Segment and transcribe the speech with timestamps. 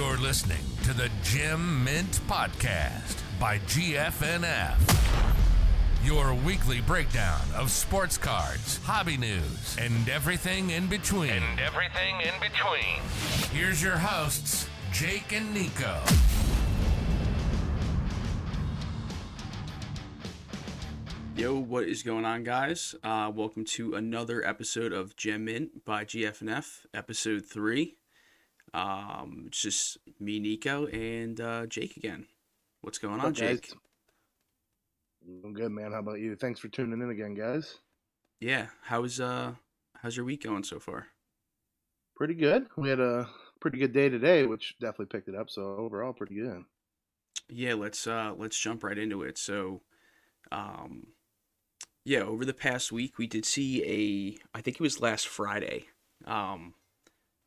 [0.00, 4.80] You're listening to the Gem Mint Podcast by GFNF.
[6.02, 11.28] Your weekly breakdown of sports cards, hobby news, and everything in between.
[11.28, 13.02] And everything in between.
[13.52, 16.00] Here's your hosts, Jake and Nico.
[21.36, 22.94] Yo, what is going on, guys?
[23.04, 27.98] Uh, welcome to another episode of Gem Mint by GFNF, episode three.
[28.72, 32.26] Um, it's just me, Nico, and uh, Jake again.
[32.82, 33.60] What's going on, What's up, guys?
[33.60, 33.74] Jake?
[35.44, 35.92] I'm good, man.
[35.92, 36.36] How about you?
[36.36, 37.78] Thanks for tuning in again, guys.
[38.40, 39.52] Yeah, how's uh,
[39.96, 41.08] how's your week going so far?
[42.16, 42.66] Pretty good.
[42.76, 43.28] We had a
[43.60, 45.50] pretty good day today, which definitely picked it up.
[45.50, 46.64] So overall, pretty good.
[47.48, 49.36] Yeah, let's uh, let's jump right into it.
[49.36, 49.82] So,
[50.52, 51.08] um,
[52.04, 55.86] yeah, over the past week, we did see a, I think it was last Friday.
[56.24, 56.74] Um,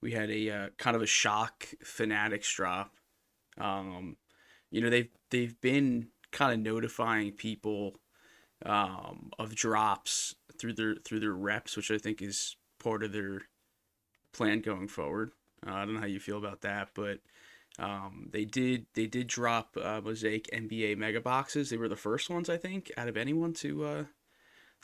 [0.04, 2.94] we had a uh, kind of a shock Fanatics drop.
[3.60, 4.18] Um,
[4.72, 7.96] you know, they've they've been kind of notifying people
[8.66, 13.44] um, of drops through their through their reps, which I think is part of their
[14.34, 15.32] plan going forward.
[15.66, 17.20] Uh, I don't know how you feel about that, but
[17.80, 21.70] um, they did they did drop uh, Mosaic NBA mega boxes.
[21.70, 24.06] They were the first ones, I think, out of anyone to uh,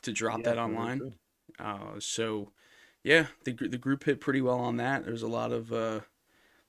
[0.02, 1.04] to drop Yeah, that online.
[1.58, 2.52] Uh, so
[3.04, 5.04] yeah, the the group hit pretty well on that.
[5.04, 6.00] There's a lot of uh,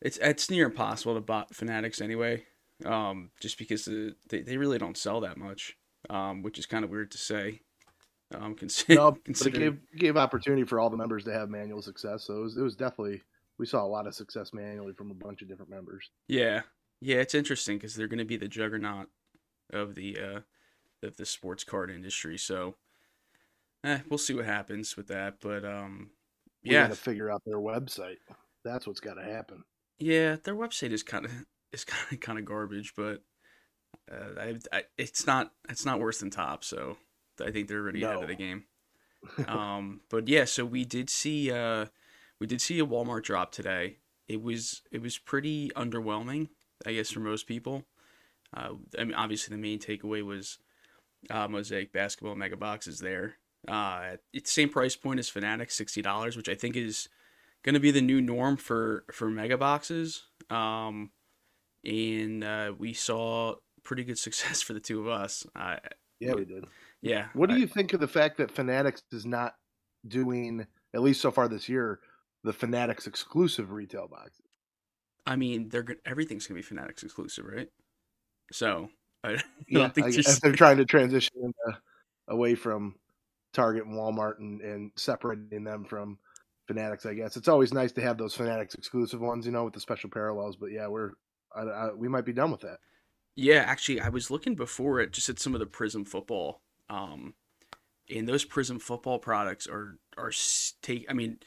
[0.01, 2.45] it's it's near impossible to bot Fanatics anyway,
[2.85, 5.77] um, just because the, they they really don't sell that much,
[6.09, 7.61] um, which is kind of weird to say.
[8.33, 9.59] Um, consi- No, but it considering-
[9.91, 12.23] gave gave opportunity for all the members to have manual success.
[12.23, 13.21] So it was, it was definitely
[13.57, 16.09] we saw a lot of success manually from a bunch of different members.
[16.27, 16.61] Yeah,
[17.01, 19.09] yeah, it's interesting because they're going to be the juggernaut
[19.73, 20.39] of the uh,
[21.03, 22.37] of the sports card industry.
[22.37, 22.75] So,
[23.83, 25.35] eh, we'll see what happens with that.
[25.41, 26.11] But um,
[26.63, 28.17] We yeah, got to figure out their website.
[28.63, 29.63] That's what's got to happen.
[29.99, 31.31] yeah, their website is kind of
[31.71, 33.23] is kind of kind of garbage, but
[34.11, 36.67] uh, I, I, it's not it's not worse than Topps.
[36.67, 36.97] So
[37.43, 38.65] I think they're already ahead of the game.
[39.47, 41.85] um, but yeah, so we did see uh,
[42.39, 43.97] we did see a Walmart drop today.
[44.27, 46.49] It was it was pretty underwhelming,
[46.85, 47.85] I guess, for most people.
[48.55, 50.57] Uh, I mean, obviously the main takeaway was
[51.29, 53.35] uh, Mosaic basketball mega boxes there.
[53.67, 57.07] Uh, it's same price point as Fanatics, sixty dollars, which I think is
[57.63, 60.23] going to be the new norm for for mega boxes.
[60.49, 61.11] Um,
[61.85, 65.45] and uh, we saw pretty good success for the two of us.
[65.55, 65.77] Uh,
[66.19, 66.65] Yeah, we did.
[67.01, 67.27] yeah.
[67.33, 69.55] What do I- you think of the fact that Fanatics is not
[70.07, 71.99] doing at least so far this year
[72.43, 74.41] the Fanatics exclusive retail boxes?
[75.27, 77.69] I mean, they're go- everything's gonna be Fanatics exclusive, right?
[78.51, 78.89] So
[79.23, 81.77] I don't Yeah, think I guess they're trying to transition into,
[82.27, 82.95] away from
[83.53, 86.17] Target and Walmart and, and separating them from
[86.67, 87.05] Fanatics.
[87.05, 89.79] I guess it's always nice to have those Fanatics exclusive ones, you know, with the
[89.79, 90.55] special parallels.
[90.55, 91.11] But yeah, we're
[91.55, 92.79] I, I, we might be done with that.
[93.35, 97.33] Yeah, actually, I was looking before it just at some of the Prism football, um,
[98.13, 100.31] and those Prism football products are are
[100.81, 101.05] take.
[101.09, 101.39] I mean,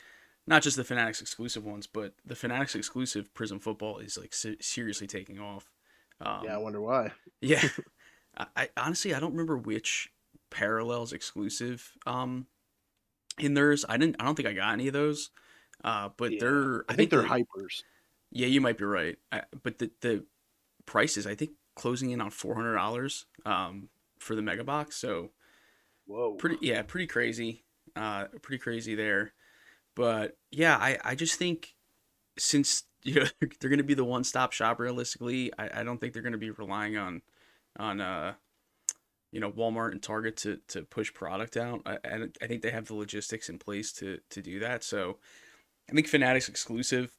[0.47, 4.57] not just the Fanatics exclusive ones, but the Fanatics exclusive Prism football is like se-
[4.61, 5.71] seriously taking off.
[6.21, 7.13] Um, yeah, I wonder why.
[7.41, 7.63] Yeah.
[8.37, 10.11] I, I honestly I don't remember which
[10.55, 12.47] parallels exclusive um
[13.39, 13.85] in theirs.
[13.89, 15.31] I didn't I don't think I got any of those.
[15.83, 17.83] Uh but Yeah, they're I think they're like- hypers.
[18.31, 19.17] Yeah, you might be right.
[19.33, 20.25] I, but the the
[20.87, 23.89] prices I think closing in on $400 um
[24.21, 24.97] for the mega box.
[24.97, 25.31] So
[26.07, 27.65] Whoa, pretty yeah, pretty crazy.
[27.97, 29.33] Uh pretty crazy there.
[29.97, 31.75] But yeah, I I just think
[32.39, 36.13] since you know they're going to be the one-stop shop realistically, I, I don't think
[36.15, 37.23] they're going to be relying on
[37.79, 38.35] on uh
[39.35, 41.83] you know Walmart and Target to to push product out.
[41.85, 44.85] I I, I think they have the logistics in place to to do that.
[44.85, 45.19] So
[45.91, 47.11] I think Fanatics exclusive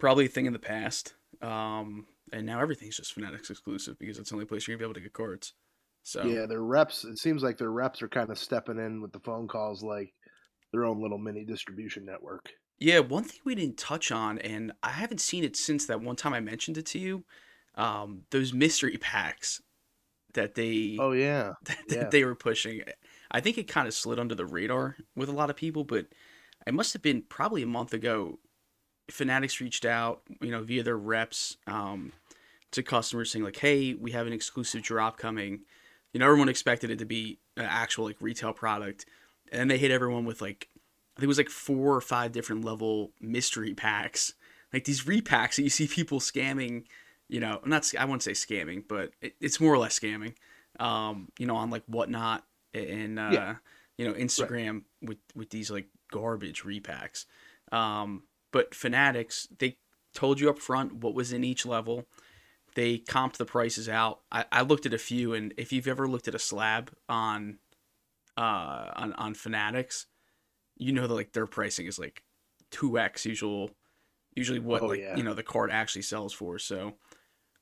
[0.00, 1.14] probably a thing in the past.
[1.42, 4.86] Um and now everything's just Fanatics exclusive because it's the only place you're going to
[4.86, 5.52] be able to get cards.
[6.02, 7.04] So yeah, their reps.
[7.04, 10.14] It seems like their reps are kind of stepping in with the phone calls, like
[10.72, 12.48] their own little mini distribution network.
[12.78, 16.16] Yeah, one thing we didn't touch on, and I haven't seen it since that one
[16.16, 17.24] time I mentioned it to you.
[17.74, 19.60] Um, those mystery packs
[20.36, 22.08] that they Oh yeah, that yeah.
[22.10, 22.82] they were pushing.
[23.30, 26.06] I think it kind of slid under the radar with a lot of people, but
[26.66, 28.38] it must have been probably a month ago.
[29.10, 32.12] Fanatics reached out, you know, via their reps um,
[32.72, 35.60] to customers saying like, "Hey, we have an exclusive drop coming."
[36.12, 39.06] You know, everyone expected it to be an actual like retail product,
[39.52, 40.68] and then they hit everyone with like,
[41.16, 44.34] I think it was like four or five different level mystery packs,
[44.72, 46.84] like these repacks that you see people scamming.
[47.28, 50.34] You know, not I wouldn't say scamming, but it, it's more or less scamming.
[50.78, 52.44] Um, you know, on like whatnot
[52.74, 53.56] and uh, Yeah.
[53.98, 57.24] you know Instagram with with these like garbage repacks.
[57.72, 59.76] Um, but Fanatics they
[60.14, 62.06] told you up front what was in each level.
[62.74, 64.20] They comped the prices out.
[64.30, 67.58] I, I looked at a few, and if you've ever looked at a slab on,
[68.36, 70.06] uh, on on Fanatics,
[70.76, 72.22] you know that like their pricing is like
[72.70, 73.70] two x usual,
[74.34, 75.16] usually what Oh, like yeah.
[75.16, 76.58] you know the card actually sells for.
[76.58, 76.94] So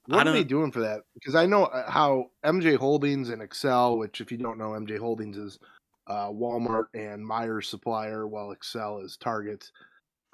[0.07, 1.03] What are they doing for that?
[1.15, 4.99] Because I know uh, how MJ Holdings and Excel, which if you don't know, MJ
[4.99, 5.59] Holdings is
[6.07, 9.71] uh, Walmart and Meijer's supplier, while Excel is Target.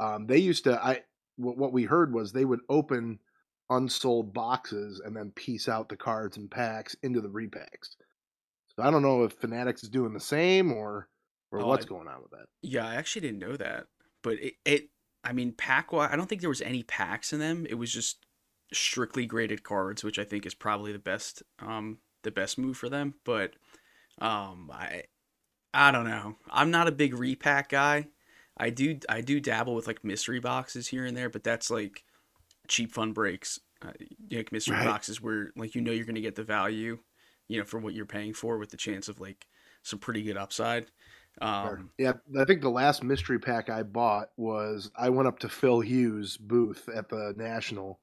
[0.00, 0.82] Um, they used to.
[0.82, 1.00] I
[1.36, 3.18] what, what we heard was they would open
[3.70, 7.90] unsold boxes and then piece out the cards and packs into the repacks.
[8.76, 11.08] So I don't know if Fanatics is doing the same or
[11.52, 12.46] or Oh, what's I- going on with that.
[12.62, 13.86] Yeah, I actually didn't know that.
[14.22, 14.88] But it, it
[15.22, 17.66] I mean, pack I don't think there was any packs in them.
[17.68, 18.26] It was just
[18.72, 22.88] strictly graded cards, which I think is probably the best um the best move for
[22.88, 23.14] them.
[23.24, 23.54] But
[24.18, 25.04] um I
[25.74, 26.36] I don't know.
[26.50, 28.08] I'm not a big repack guy.
[28.56, 32.04] I do I do dabble with like mystery boxes here and there, but that's like
[32.68, 33.60] cheap fun breaks.
[33.82, 33.92] Uh,
[34.30, 34.80] like mystery Right.
[34.80, 36.98] boxes where like you know you're gonna get the value,
[37.48, 39.48] you know, for what you're paying for with the chance of like
[39.82, 40.90] some pretty good upside.
[41.40, 45.48] Um, yeah, I think the last mystery pack I bought was I went up to
[45.48, 48.00] Phil Hughes' booth at the National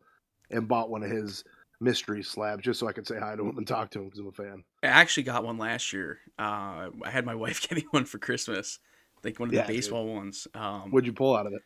[0.52, 1.44] and bought one of his
[1.80, 4.20] mystery slabs just so I could say hi to him and talk to him because
[4.20, 4.64] I'm a fan.
[4.84, 6.20] I actually got one last year.
[6.38, 8.80] Uh, I had my wife get me one for Christmas,
[9.24, 9.74] like one of the Yeah, dude.
[9.74, 10.48] baseball ones.
[10.54, 11.64] Um, What'd you pull out of it?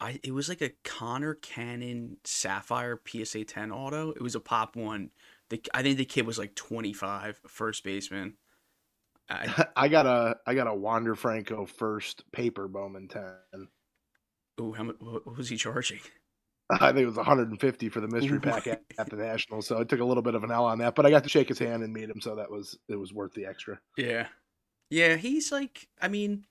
[0.00, 4.10] I it was like a Connor Cannon Sapphire PSA 10 auto.
[4.10, 5.10] It was a pop one.
[5.48, 8.36] The, I think the kid was like 25, first baseman.
[9.28, 13.68] I, I got a I got a Wander Franco first paper Bowman ten.
[14.60, 14.96] ooh, how much?
[15.00, 16.00] What was he charging?
[16.70, 19.88] I think it was 150 for the mystery pack at, at the National, so it
[19.88, 21.58] took a little bit of an L on that, but I got to shake his
[21.60, 23.78] hand and meet him, so that was it was worth the extra.
[23.96, 24.26] Yeah,
[24.90, 25.14] yeah.
[25.16, 26.44] He's like, I mean,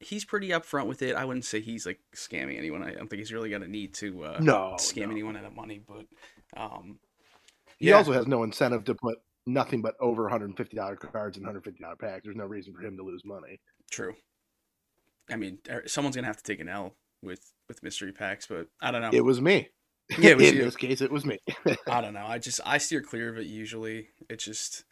[0.00, 1.14] he's pretty upfront with it.
[1.14, 2.82] I wouldn't say he's like scamming anyone.
[2.82, 5.10] I don't think he's really got a need to uh, No, scam no.
[5.12, 5.80] anyone out of money.
[5.86, 6.06] But
[6.58, 6.98] um,
[7.78, 7.96] He Yeah.
[7.96, 11.96] also has no incentive to put nothing but over 150 dollar cards and 150 dollar
[11.96, 12.24] packs.
[12.24, 13.60] There's no reason for him to lose money.
[13.90, 14.14] True.
[15.30, 18.68] I mean, er, someone's gonna have to take an L with with mystery packs, but
[18.80, 19.10] I don't know.
[19.12, 19.68] It was me.
[20.18, 20.64] Yeah, it was in you.
[20.64, 21.38] this case, it was me.
[21.88, 22.26] I don't know.
[22.26, 24.08] I just I steer clear of it usually.
[24.30, 24.84] It's just,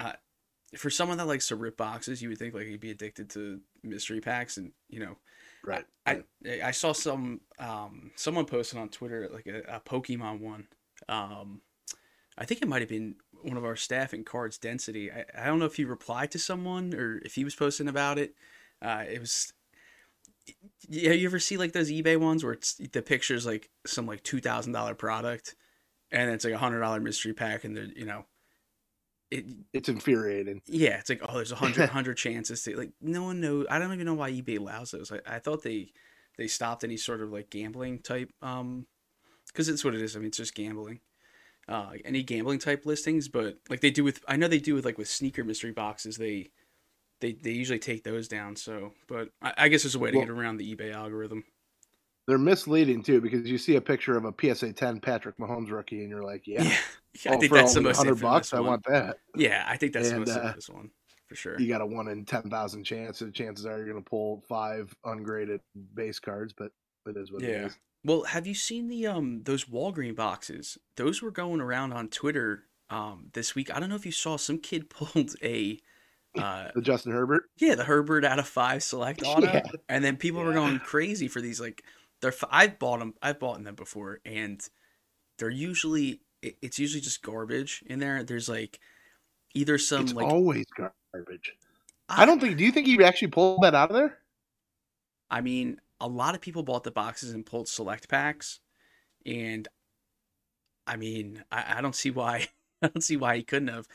[0.00, 0.12] uh,
[0.76, 3.60] for someone that likes to rip boxes, you would think like he'd be addicted to
[3.82, 5.16] mystery packs, and you know,
[5.64, 5.84] right.
[6.06, 6.22] I
[6.62, 10.66] I saw some um someone posted on Twitter like a, a Pokemon one.
[11.08, 11.62] Um,
[12.36, 15.10] I think it might have been one of our staff in Cards Density.
[15.10, 18.18] I, I don't know if he replied to someone or if he was posting about
[18.18, 18.34] it.
[18.80, 19.52] Uh, it was.
[20.88, 24.22] Yeah, you ever see like those eBay ones where it's the pictures like some like
[24.22, 25.54] two thousand dollar product,
[26.10, 28.26] and it's like a hundred dollar mystery pack, and the you know,
[29.30, 30.62] it It's infuriating.
[30.66, 33.66] yeah, it's like oh, there's a hundred hundred chances to like no one knows.
[33.70, 35.12] I don't even know why eBay allows those.
[35.12, 35.92] I, I thought they
[36.36, 38.86] they stopped any sort of like gambling type um
[39.48, 40.16] because it's what it is.
[40.16, 41.00] I mean, it's just gambling.
[41.68, 44.84] Uh, any gambling type listings, but like they do with I know they do with
[44.86, 46.16] like with sneaker mystery boxes.
[46.16, 46.50] They
[47.20, 48.56] they they usually take those down.
[48.56, 51.44] So, but I, I guess there's a way to Well- get around the eBay algorithm.
[52.26, 56.02] They're misleading too because you see a picture of a PSA 10 Patrick Mahomes rookie
[56.02, 56.76] and you're like, yeah, Yeah,
[57.32, 58.52] I oh, think that's the most 100 infamous bucks.
[58.52, 59.20] I want that.
[59.34, 60.90] Yeah, I think that's And, the most uh, infamous one
[61.26, 61.58] for sure.
[61.58, 63.20] You got a one in 10,000 chance.
[63.20, 65.62] The chances are you're going to pull five ungraded
[65.94, 66.70] base cards, but
[67.06, 67.66] it is what it Yeah.
[67.68, 67.78] is.
[68.04, 70.76] Well, have you seen the um those Walgreen boxes?
[70.96, 73.74] Those were going around on Twitter um this week.
[73.74, 75.80] I don't know if you saw some kid pulled a
[76.36, 77.44] uh The Justin Herbert.
[77.58, 79.62] yeah, the Herbert out of 5 select auto Yeah.
[79.88, 81.82] and then people were going crazy for these like
[82.20, 84.60] they're f- I've bought them I've bought them before and
[85.38, 88.22] they're usually it- it's usually just garbage in there.
[88.22, 88.78] There's like
[89.54, 91.52] either some it's like always garbage.
[92.08, 92.56] I don't think.
[92.56, 94.18] Do you think he actually pulled that out of there?
[95.30, 98.60] I mean, a lot of people bought the boxes and pulled select packs,
[99.26, 99.68] and
[100.86, 102.46] I mean, I, I don't see why.
[102.82, 103.86] I don't see why he couldn't have.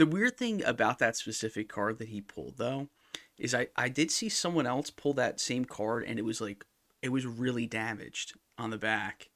[0.00, 2.88] The weird thing about that specific card that he pulled, though,
[3.36, 6.64] is I I did see someone else pull that same card, and it was like
[7.02, 9.28] it was really damaged on the back.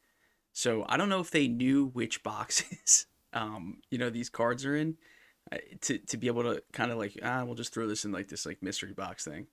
[0.54, 3.04] So I don't know if they knew which boxes,
[3.34, 4.96] um, you know, these cards are in,
[5.52, 8.12] uh, to to be able to kind of like ah, we'll just throw this in
[8.12, 9.48] like this like mystery box thing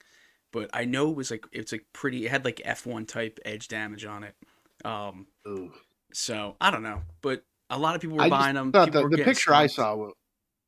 [0.53, 2.25] but I know it was like it's like pretty.
[2.25, 4.36] It had like F one type edge damage on it.
[4.86, 5.74] Um, Ooh.
[6.13, 8.72] so I don't know, but a lot of people were I buying them.
[8.72, 10.13] the, the picture I saw was,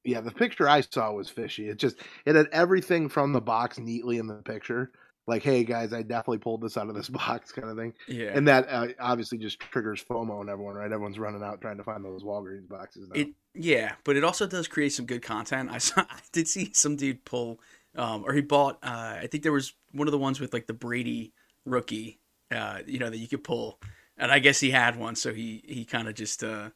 [0.03, 1.69] yeah, the picture I saw was fishy.
[1.69, 4.91] It just it had everything from the box neatly in the picture.
[5.25, 7.93] Like, hey guys, I definitely pulled this out of this box, kind of thing.
[8.07, 10.91] yeah, And that uh, obviously just triggers FOMO in everyone, right?
[10.91, 13.07] Everyone's running out trying to find those Walgreens boxes.
[13.07, 13.21] Now.
[13.21, 15.69] it yeah, but it also does create some good content.
[15.71, 17.59] I saw I did see some dude pull,
[17.95, 18.79] um, or he bought.
[18.83, 21.33] Uh, I think there was one of the ones with like the Brady
[21.65, 22.19] rookie,
[22.51, 23.79] uh, you know, that you could pull.
[24.17, 26.71] and I guess he had one, so he he kind of just uh,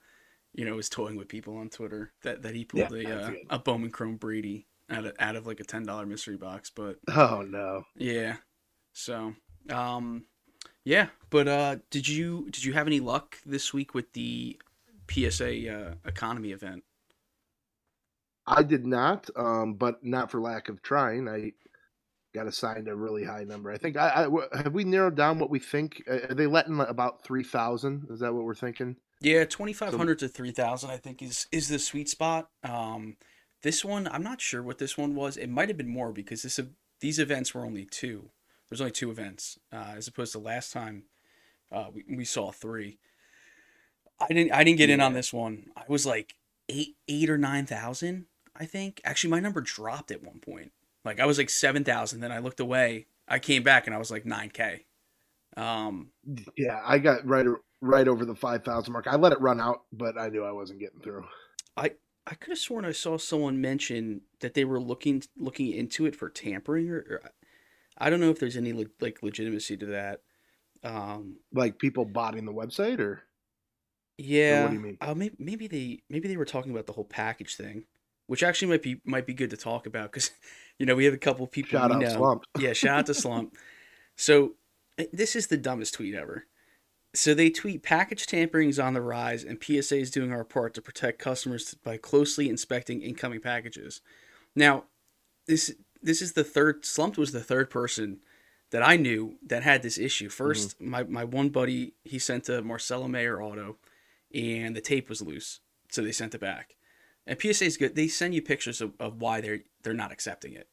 [0.57, 3.31] you know, was toying with people on Twitter that that he pulled Yeah, a uh,
[3.51, 6.97] a Bowman Chrome Brady out of out of like a ten dollar mystery box, but
[7.07, 7.83] Oh no.
[7.95, 8.37] yeah,
[8.93, 9.35] so
[9.69, 10.25] um,
[10.85, 14.59] yeah, but uh, did you did you have any luck this week with the
[15.09, 16.83] PSA uh, economy event?
[18.47, 21.27] I did not, um, but not for lack of trying.
[21.27, 21.51] I
[22.33, 23.71] got assigned a really high number.
[23.71, 26.03] I think I, I have we narrowed down what we think.
[26.07, 28.07] Are they letting about three thousand?
[28.09, 28.95] Is that what we're thinking?
[29.19, 32.49] Yeah, twenty five hundred to three thousand, I think is is the sweet spot.
[32.63, 33.17] Um,
[33.63, 35.37] this one, I'm not sure what this one was.
[35.37, 36.59] It might have been more because this
[36.99, 38.29] these events were only two.
[38.69, 41.03] There's only two events, uh, as opposed to last time
[41.71, 42.99] uh, we we saw three.
[44.19, 45.71] I didn't I didn't get in on this one.
[45.75, 46.35] I was like
[46.69, 49.01] eight eight or nine thousand, I think.
[49.03, 50.71] Actually, my number dropped at one point.
[51.05, 52.19] Like I was like seven thousand.
[52.19, 53.07] Then I looked away.
[53.27, 54.85] I came back and I was like nine k.
[55.57, 56.11] Um,
[56.55, 57.45] Yeah, I got right
[57.81, 59.07] right over the five thousand mark.
[59.07, 61.25] I let it run out, but I knew I wasn't getting through.
[61.75, 61.91] I
[62.25, 66.15] I could have sworn I saw someone mention that they were looking looking into it
[66.15, 67.31] for tampering, or, or
[67.97, 70.21] I don't know if there's any le- like legitimacy to that.
[70.83, 73.23] Um, Like people botting the website, or
[74.17, 74.97] yeah, what do you mean?
[75.01, 77.85] Uh, maybe, maybe they maybe they were talking about the whole package thing,
[78.27, 80.31] which actually might be might be good to talk about because
[80.79, 82.09] you know we have a couple people shout out know.
[82.09, 82.43] slump.
[82.59, 83.55] Yeah, shout out to Slump.
[84.15, 84.53] So
[85.11, 86.45] this is the dumbest tweet ever.
[87.13, 90.73] So they tweet package tampering is on the rise and PSA is doing our part
[90.75, 94.01] to protect customers by closely inspecting incoming packages.
[94.55, 94.85] Now,
[95.47, 98.19] this this is the third Slumped was the third person
[98.71, 100.29] that I knew that had this issue.
[100.29, 100.89] 1st mm-hmm.
[100.89, 103.77] my, my one buddy he sent a Marcelo Mayer auto
[104.33, 105.59] and the tape was loose.
[105.89, 106.75] So they sent it back.
[107.25, 107.95] And PSA is good.
[107.95, 110.67] They send you pictures of, of why they're they're not accepting it.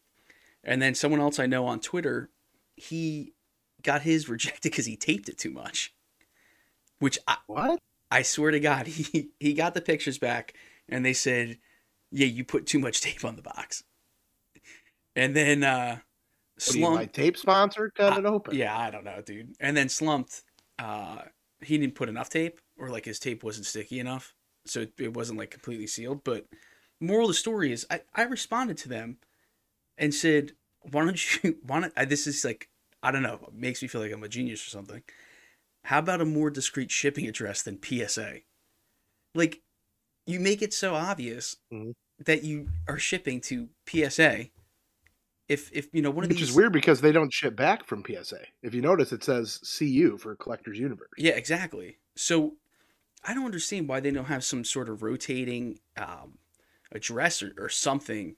[0.62, 2.30] And then someone else I know on Twitter,
[2.74, 3.33] he
[3.84, 5.94] got his rejected because he taped it too much.
[6.98, 7.78] Which I, What?
[8.10, 10.54] I swear to God, he he got the pictures back
[10.88, 11.58] and they said,
[12.10, 13.84] "Yeah, you put too much tape on the box."
[15.16, 15.98] And then uh
[16.72, 17.90] you, my tape sponsor?
[17.96, 18.54] Cut it open.
[18.54, 19.54] yeah, I don't know, dude.
[19.60, 20.42] And then Slumped,
[20.78, 21.22] uh
[21.60, 24.34] he didn't put enough tape or like his tape wasn't sticky enough,
[24.66, 26.46] so it, it wasn't like completely sealed, but
[27.00, 29.18] moral of the story is I I responded to them
[29.98, 32.68] and said, "Why don't you why don't I, this is like
[33.04, 35.02] I don't know, it makes me feel like I'm a genius or something.
[35.84, 38.42] How about a more discreet shipping address than PSA?
[39.34, 39.62] Like,
[40.26, 41.94] you make it so obvious Mhm.
[42.24, 44.50] that you are shipping to PSA.
[45.48, 47.86] If if you know one of Which these, is weird because they don't ship back
[47.86, 48.46] from PSA.
[48.62, 51.10] If you notice, it says CU for Collectors Universe.
[51.18, 51.98] yeah, exactly.
[52.16, 52.56] So
[53.24, 56.38] I don't understand why they don't have some sort of rotating um,
[56.92, 58.36] address or, or something.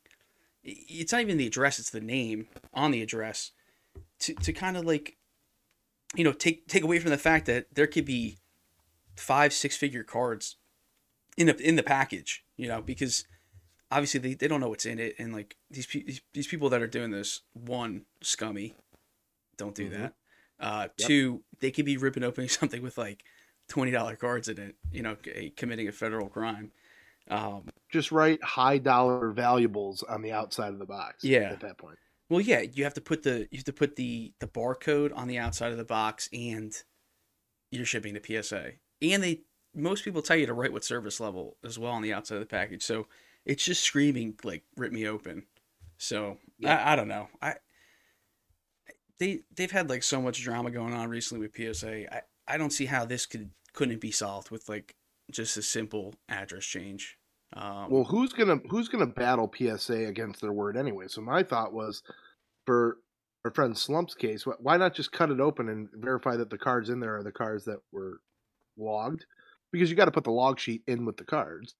[0.64, 3.52] It's not even the address; it's the name on the address
[4.20, 5.16] to to kind of like
[6.14, 8.38] you know take take away from the fact that there could be
[9.16, 10.56] five six figure cards
[11.36, 13.24] in the in the package you know because
[13.90, 16.68] obviously they, they don't know what's in it and like these, pe- these these people
[16.70, 18.74] that are doing this one scummy
[19.56, 19.92] don't do Mhm.
[19.92, 20.14] that
[20.60, 21.08] uh Yep.
[21.08, 23.22] two they could be ripping open something with like
[23.70, 26.70] $20 cards in it you know c- committing a federal crime
[27.28, 31.24] um Just write high dollar valuables on the outside of the box.
[31.24, 31.50] Yeah.
[31.52, 31.98] At that point.
[32.28, 35.28] Well, yeah, you have to put the you have to put the the barcode on
[35.28, 36.74] the outside of the box, and
[37.70, 38.72] you're shipping to PSA.
[39.02, 39.42] And they
[39.74, 42.40] most people tell you to write what service level as well on the outside of
[42.40, 42.82] the package.
[42.82, 43.06] So
[43.44, 45.44] it's just screaming like "rip me open."
[45.98, 46.76] So Yeah.
[46.76, 47.28] I, I don't know.
[47.40, 47.56] I
[49.18, 52.12] they they've had like so much drama going on recently with PSA.
[52.14, 54.96] I I don't see how this could couldn't be solved with like
[55.30, 57.18] just a simple address change.
[57.52, 61.06] Um, Well, who's gonna who's gonna battle PSA against their word anyway?
[61.08, 62.02] So my thought was,
[62.66, 62.98] for
[63.44, 66.90] our friend Slump's case, why not just cut it open and verify that the cards
[66.90, 68.20] in there are the cards that were
[68.76, 69.26] logged?
[69.72, 71.74] Because you got to put the log sheet in with the cards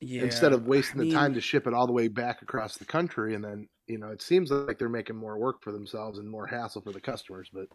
[0.00, 2.76] yeah, instead of wasting I the time to ship it all the way back across
[2.76, 3.34] the country.
[3.34, 6.46] And then you know it seems like they're making more work for themselves and more
[6.46, 7.50] hassle for the customers.
[7.52, 7.68] But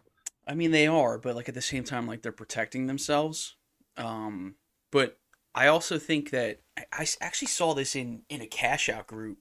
[0.46, 3.56] I mean, they are, but like at the same time, like they're protecting themselves.
[3.96, 4.56] Um,
[4.90, 5.18] but
[5.56, 6.60] I also think that
[6.92, 9.38] I actually saw this in in a cash out group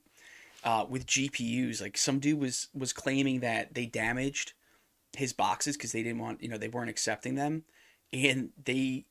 [0.63, 1.81] uh, with GPUs.
[1.81, 4.53] Like some dude was was claiming that they damaged
[5.17, 7.63] his boxes because they didn't want, you know, they weren't accepting them,
[8.13, 9.05] and they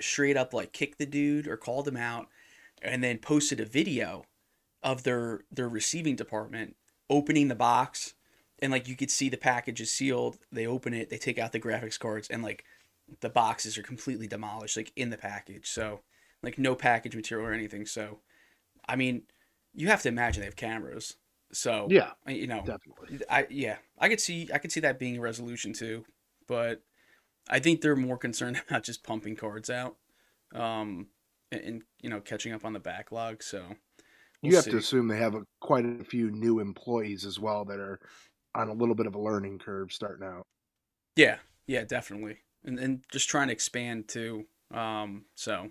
[0.00, 2.28] straight up like kicked the dude or called him out,
[2.80, 4.24] and then posted a video
[4.84, 6.76] of their their receiving department
[7.10, 8.14] opening the box.
[8.60, 10.38] And like you could see the package is sealed.
[10.52, 11.10] They open it.
[11.10, 12.64] They take out the graphics cards and like
[13.20, 15.68] the boxes are completely demolished like in the package.
[15.68, 16.00] So
[16.42, 18.20] like no package material or anything so
[18.88, 19.22] i mean
[19.74, 21.16] you have to imagine they have cameras
[21.52, 23.20] so yeah, you know definitely.
[23.30, 26.04] i yeah i could see i could see that being a resolution too
[26.46, 26.82] but
[27.48, 29.96] I think they're more concerned about just pumping cards out,
[30.54, 31.08] um,
[31.52, 33.42] and, and you know catching up on the backlog.
[33.42, 33.62] So
[34.42, 34.72] we'll you have see.
[34.72, 38.00] to assume they have a, quite a few new employees as well that are
[38.54, 40.46] on a little bit of a learning curve starting out.
[41.16, 44.46] Yeah, yeah, definitely, and and just trying to expand too.
[44.72, 45.70] Um, so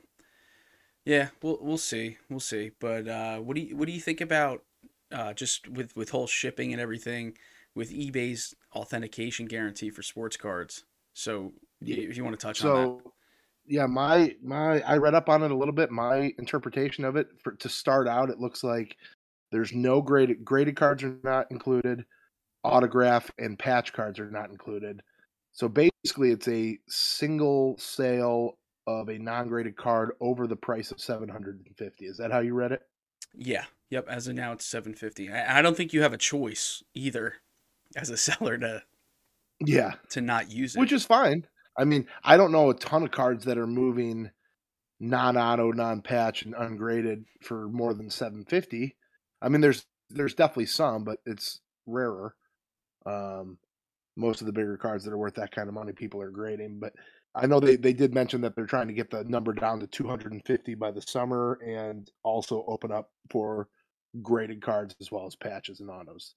[1.06, 2.72] yeah, we'll we'll see, we'll see.
[2.80, 4.64] But uh, what do you what do you think about
[5.12, 7.38] uh, just with with whole shipping and everything
[7.76, 10.84] with eBay's authentication guarantee for sports cards?
[11.14, 13.04] So if you want to touch so, on that.
[13.68, 15.92] Yeah, my my I read up on it a little bit.
[15.92, 18.98] My interpretation of it for to start out, it looks like
[19.52, 22.04] there's no graded graded cards are not included,
[22.64, 25.02] autograph and patch cards are not included.
[25.54, 28.58] So basically, it's a single sale
[28.88, 32.06] of a non-graded card over the price of 750.
[32.06, 32.82] Is that how you read it?
[33.34, 33.66] Yeah.
[33.90, 34.08] Yep.
[34.10, 35.32] As of now, it's 750.
[35.32, 37.36] I, I don't think you have a choice either
[37.96, 38.84] as a seller to
[39.60, 41.48] yeah to not use it, which is fine.
[41.78, 44.32] I mean, I don't know a ton of cards that are moving
[45.00, 48.96] non-auto, non-patch, and ungraded for more than 750.
[49.42, 52.36] I mean, there's there's definitely some, but it's rarer.
[53.06, 53.58] Um,
[54.16, 56.80] most of the bigger cards that are worth that kind of money, people are grading.
[56.80, 56.94] But
[57.36, 59.88] I know they, they did mention that they're trying to get the number down to
[59.88, 63.68] 250 by the summer and also open up for
[64.22, 66.36] graded cards as well as patches and autos.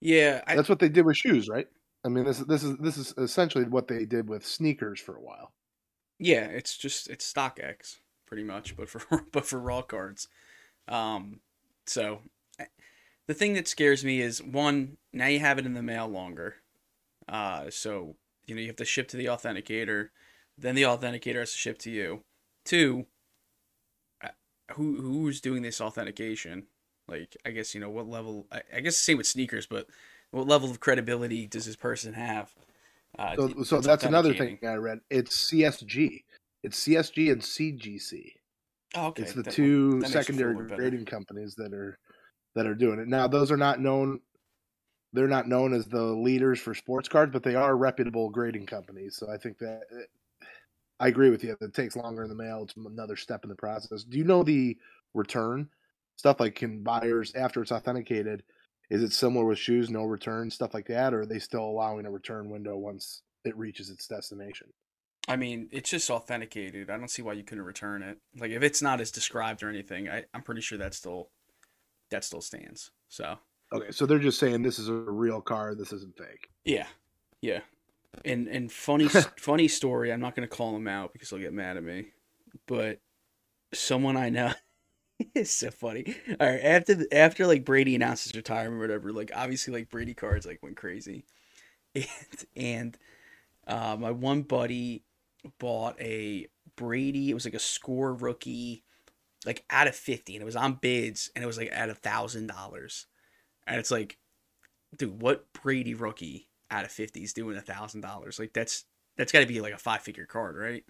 [0.00, 1.66] Yeah, I, that's what they did with shoes, right?
[2.04, 5.20] I mean, this this is this is essentially what they did with sneakers for a
[5.20, 5.52] while.
[6.18, 10.28] Yeah, it's just it's StockX pretty much, but for but for raw cards.
[10.86, 11.40] Um,
[11.86, 12.20] so
[12.58, 12.66] eh,
[13.26, 16.56] the thing that scares me is one now you have it in the mail longer,
[17.26, 20.08] uh, so you know you have to ship to the authenticator,
[20.58, 22.22] then the authenticator has to ship to you.
[22.64, 23.06] Two,
[24.72, 26.66] who who's doing this authentication?
[27.06, 28.46] Like, I guess you know what level.
[28.50, 29.86] I, I guess same with sneakers, but
[30.30, 32.54] what level of credibility does this person have?
[33.18, 35.00] Uh, so, so that's another thing I read.
[35.10, 36.24] It's CSG.
[36.62, 38.32] It's CSG and CGC.
[38.96, 39.22] Oh, okay.
[39.22, 41.98] It's the that, two secondary grading companies that are
[42.54, 43.08] that are doing it.
[43.08, 44.20] Now, those are not known.
[45.14, 49.16] They're not known as the leaders for sports cards, but they are reputable grading companies.
[49.16, 49.82] So I think that
[50.98, 51.56] I agree with you.
[51.60, 52.64] It takes longer in the mail.
[52.64, 54.02] It's another step in the process.
[54.02, 54.76] Do you know the
[55.14, 55.68] return
[56.16, 56.40] stuff?
[56.40, 58.42] Like, can buyers after it's authenticated?
[58.90, 62.06] Is it similar with shoes, no return, stuff like that, or are they still allowing
[62.06, 64.68] a return window once it reaches its destination?
[65.26, 66.90] I mean, it's just authenticated.
[66.90, 68.18] I don't see why you couldn't return it.
[68.36, 71.30] Like if it's not as described or anything, I, I'm pretty sure that still
[72.10, 72.90] that still stands.
[73.08, 73.38] So
[73.74, 76.48] Okay, so they're just saying this is a real car, this isn't fake.
[76.64, 76.86] Yeah.
[77.40, 77.60] Yeah.
[78.24, 81.76] And and funny funny story, I'm not gonna call him out because he'll get mad
[81.76, 82.06] at me.
[82.66, 83.00] But
[83.72, 84.52] someone I know
[85.34, 86.14] it's so funny.
[86.40, 89.90] All right, after the, after like Brady announced his retirement or whatever, like obviously like
[89.90, 91.24] Brady cards like went crazy,
[91.94, 92.06] and
[92.56, 92.98] and
[93.66, 95.04] uh, my one buddy
[95.58, 97.30] bought a Brady.
[97.30, 98.84] It was like a score rookie,
[99.46, 101.94] like out of fifty, and it was on bids, and it was like at a
[101.94, 103.06] thousand dollars,
[103.66, 104.18] and it's like,
[104.96, 108.38] dude, what Brady rookie out of fifty is doing a thousand dollars?
[108.38, 108.84] Like that's
[109.16, 110.84] that's got to be like a five figure card, right?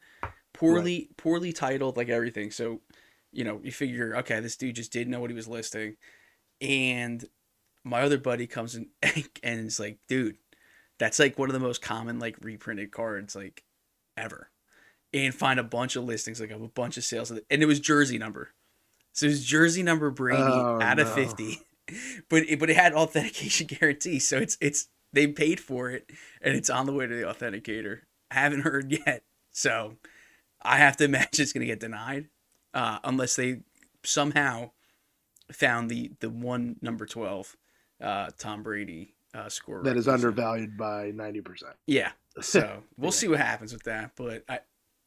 [0.52, 1.16] Poorly right.
[1.16, 2.50] poorly titled, like everything.
[2.50, 2.80] So
[3.34, 5.96] you know, you figure, okay, this dude just didn't know what he was listing.
[6.60, 7.24] And
[7.82, 8.88] my other buddy comes in
[9.42, 10.36] and is like, dude,
[10.98, 13.64] that's like one of the most common like reprinted cards like
[14.16, 14.50] ever.
[15.12, 18.18] And find a bunch of listings, like a bunch of sales, and it was jersey
[18.18, 18.50] number.
[19.12, 21.14] So it was jersey number Brady oh, out of no.
[21.14, 21.60] fifty,
[22.28, 26.10] but it, but it had authentication guarantee, so it's it's they paid for it,
[26.42, 28.00] and it's on the way to the authenticator.
[28.30, 29.96] I haven't heard yet, so
[30.62, 32.28] I have to imagine it's gonna get denied
[32.72, 33.60] uh, unless they
[34.02, 34.70] somehow
[35.52, 37.56] found the the one number twelve
[38.00, 41.74] uh, Tom Brady uh, score that is undervalued by ninety percent.
[41.86, 43.16] Yeah, so we'll yeah.
[43.16, 44.12] see what happens with that.
[44.16, 44.60] But I,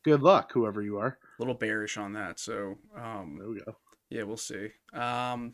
[0.04, 1.18] good luck, whoever you are.
[1.38, 2.40] A little bearish on that.
[2.40, 3.76] So um, there we go.
[4.10, 4.70] Yeah, we'll see.
[4.94, 5.54] Um,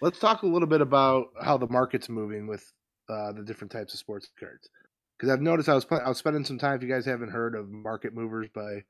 [0.00, 2.72] Let's talk a little bit about how the market's moving with
[3.08, 4.68] uh, the different types of sports cards.
[5.16, 6.76] Because I've noticed I was I was spending some time.
[6.76, 8.82] If you guys haven't heard of Market Movers by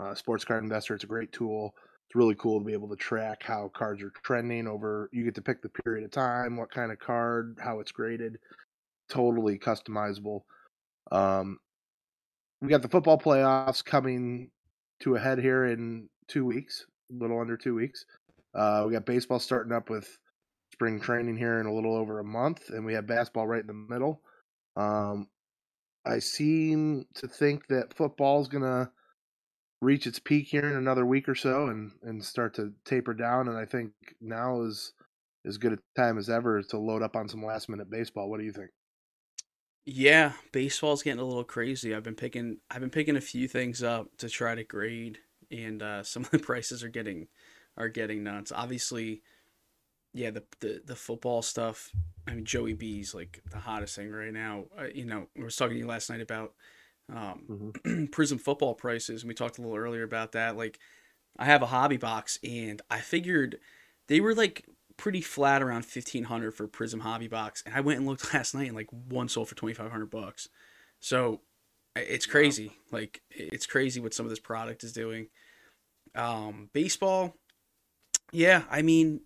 [0.00, 0.94] uh, Sports Card Investor.
[0.94, 1.74] It's a great tool.
[2.06, 5.08] It's really cool to be able to track how cards are trending over.
[5.12, 8.38] You get to pick the period of time, what kind of card, how it's graded.
[9.08, 10.42] Totally customizable.
[11.12, 11.58] Um,
[12.60, 14.50] we got the football playoffs coming
[15.00, 18.04] to a head here in two weeks, a little under two weeks.
[18.54, 20.18] Uh, we got baseball starting up with
[20.80, 23.66] spring training here in a little over a month, and we have basketball right in
[23.66, 24.22] the middle.
[24.76, 25.28] Um,
[26.06, 28.90] I seem to think that football is gonna
[29.82, 33.48] reach its peak here in another week or so and and start to taper down
[33.48, 34.94] and I think now is
[35.46, 38.30] as good a time as ever to load up on some last minute baseball.
[38.30, 38.70] What do you think?
[39.84, 41.94] Yeah, baseball's getting a little crazy.
[41.94, 45.18] I've been picking I've been picking a few things up to try to grade
[45.50, 47.28] and uh, some of the prices are getting
[47.76, 48.50] are getting nuts.
[48.50, 49.20] Obviously,
[50.12, 51.90] yeah, the the, the football stuff.
[52.26, 54.64] I mean, Joey B's like the hottest thing right now.
[54.78, 56.54] Uh, you know, I was talking to you last night about
[57.12, 58.04] um, mm-hmm.
[58.12, 60.56] Prism football prices, and we talked a little earlier about that.
[60.56, 60.78] Like,
[61.38, 63.58] I have a hobby box, and I figured
[64.08, 67.98] they were like pretty flat around fifteen hundred for Prism hobby box, and I went
[67.98, 70.48] and looked last night, and like one sold for twenty five hundred bucks.
[70.98, 71.40] So
[71.96, 72.66] it's crazy.
[72.66, 72.98] Wow.
[72.98, 75.28] Like it's crazy what some of this product is doing.
[76.14, 77.36] Um, baseball,
[78.32, 79.20] yeah, I mean,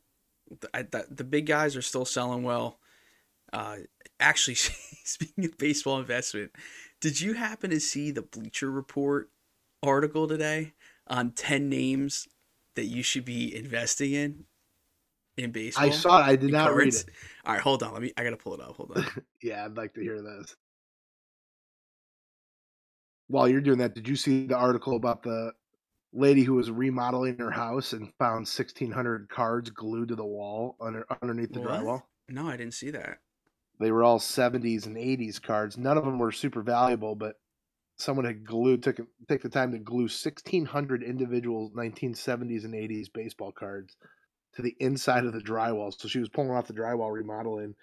[0.60, 2.78] the, the, the big guys are still selling well.
[3.52, 3.76] Uh,
[4.20, 4.54] actually,
[5.04, 6.50] speaking of baseball investment,
[7.00, 9.30] did you happen to see the Bleacher Report
[9.82, 10.72] article today
[11.06, 12.28] on 10 names
[12.74, 14.44] that you should be investing in
[15.36, 15.84] in baseball?
[15.84, 16.24] I saw it.
[16.24, 17.04] I did not read it.
[17.44, 17.92] All right, hold on.
[17.92, 18.76] Let me I got to pull it up.
[18.76, 19.06] Hold on.
[19.42, 20.56] yeah, I'd like to hear this.
[23.28, 25.52] While you're doing that, did you see the article about the
[26.14, 31.04] lady who was remodeling her house and found 1600 cards glued to the wall under,
[31.20, 31.70] underneath the what?
[31.70, 32.02] drywall.
[32.28, 33.18] No, I didn't see that.
[33.80, 35.76] They were all 70s and 80s cards.
[35.76, 37.36] None of them were super valuable, but
[37.96, 43.52] someone had glued took take the time to glue 1600 individual 1970s and 80s baseball
[43.52, 43.96] cards
[44.54, 45.92] to the inside of the drywall.
[45.92, 47.74] So she was pulling off the drywall remodeling,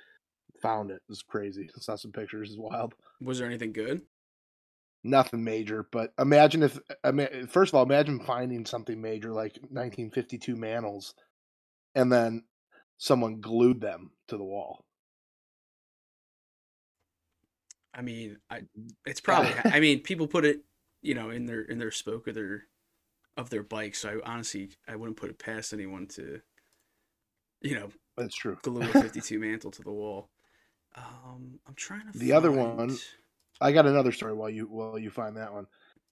[0.62, 0.96] found it.
[0.96, 1.70] It was crazy.
[1.76, 2.50] I saw some pictures.
[2.50, 2.94] It's wild.
[3.20, 4.02] Was there anything good?
[5.04, 5.88] Nothing major.
[5.92, 6.80] But imagine if,
[7.50, 11.14] first of all, imagine finding something major like 1952 mantles,
[11.96, 12.44] and then
[12.98, 14.86] someone glued them to the wall.
[17.94, 18.62] I mean, I
[19.06, 19.54] it's probably.
[19.66, 20.62] I mean, people put it,
[21.02, 22.66] you know, in their in their spoke of their
[23.38, 23.96] of their bike.
[23.96, 26.42] So I honestly, I wouldn't put it past anyone to,
[27.62, 28.58] you know, that's true.
[28.62, 30.30] Glue a 52 mantle to the wall.
[30.96, 32.18] Um, I'm trying to.
[32.18, 32.34] The find...
[32.34, 32.98] other one
[33.62, 35.68] I got another story while you while you find that one.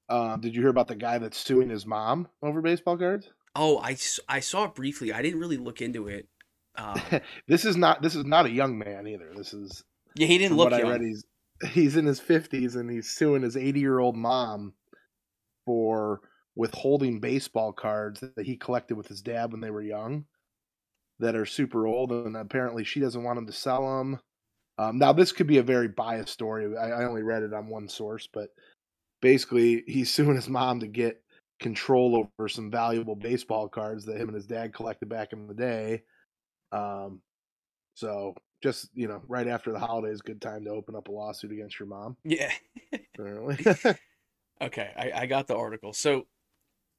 [0.08, 3.30] Um, did you hear about the guy that's suing his mom over baseball cards?
[3.56, 5.12] Oh, I, I saw it briefly.
[5.12, 6.28] I didn't really look into it.
[6.76, 7.00] Um,
[7.48, 9.32] this is not this is not a young man either.
[9.36, 9.84] This is
[10.16, 10.28] yeah.
[10.28, 10.72] He didn't look.
[10.72, 10.90] What young.
[10.90, 11.26] I read, he's
[11.72, 14.74] he's in his fifties and he's suing his eighty year old mom
[15.66, 16.22] for
[16.56, 20.26] withholding baseball cards that he collected with his dad when they were young
[21.20, 24.20] that are super old and apparently she doesn't want him to sell them
[24.80, 26.76] um, now, this could be a very biased story.
[26.78, 28.50] I, I only read it on one source, but
[29.22, 31.22] basically, he's suing his mom to get
[31.60, 35.54] control over some valuable baseball cards that him and his dad collected back in the
[35.54, 36.04] day.
[36.72, 37.22] Um,
[37.96, 41.52] so just you know, right after the holidays, good time to open up a lawsuit
[41.52, 42.16] against your mom.
[42.24, 42.54] Yeah.
[43.14, 43.58] Apparently.
[44.62, 45.92] okay, I, I got the article.
[45.92, 46.28] So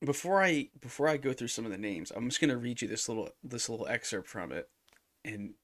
[0.04, 2.88] before I before I go through some of the names, I'm just gonna read you
[2.88, 4.68] this little this little excerpt from it,
[5.24, 5.54] and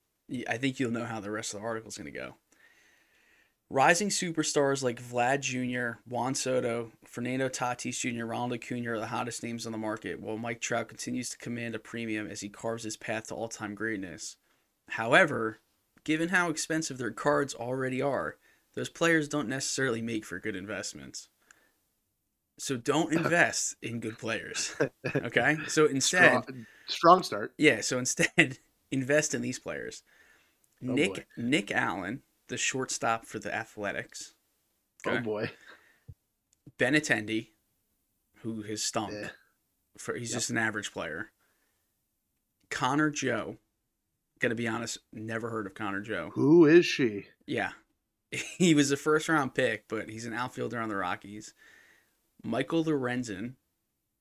[0.49, 2.35] I think you'll know how the rest of the article is going to go.
[3.69, 9.43] Rising superstars like Vlad Jr., Juan Soto, Fernando Tatis Jr., Ronald Acuna are the hottest
[9.43, 12.85] names on the market, while Mike Trout continues to command a premium as he carves
[12.85, 14.37] his path to all time greatness.
[14.91, 15.59] However,
[16.05, 18.37] given how expensive their cards already are,
[18.77, 21.29] those players don't necessarily make for good investments.
[22.59, 24.77] So don't invest in good players.
[25.17, 25.57] Okay?
[25.67, 26.43] So instead.
[26.43, 27.55] Strong, strong start.
[27.59, 28.59] Yeah, so instead,
[28.93, 30.05] invest in these players.
[30.83, 31.25] Oh Nick boy.
[31.37, 34.35] Nick Allen, the shortstop for the Athletics.
[35.07, 35.19] Oh, okay.
[35.19, 35.51] Oh boy.
[36.79, 37.49] Benintendi,
[38.43, 39.13] who has stunk.
[39.13, 39.29] Yeah.
[39.99, 40.39] For he's yep.
[40.39, 41.31] just an average player.
[42.71, 43.57] Connor Joe.
[44.39, 46.31] Gotta be honest, never heard of Connor Joe.
[46.35, 47.27] Who is she?
[47.47, 47.71] Yeah.
[48.59, 51.55] He was a first round pick, but he's an outfielder on the Rockies.
[52.43, 53.55] Michael Lorenzen,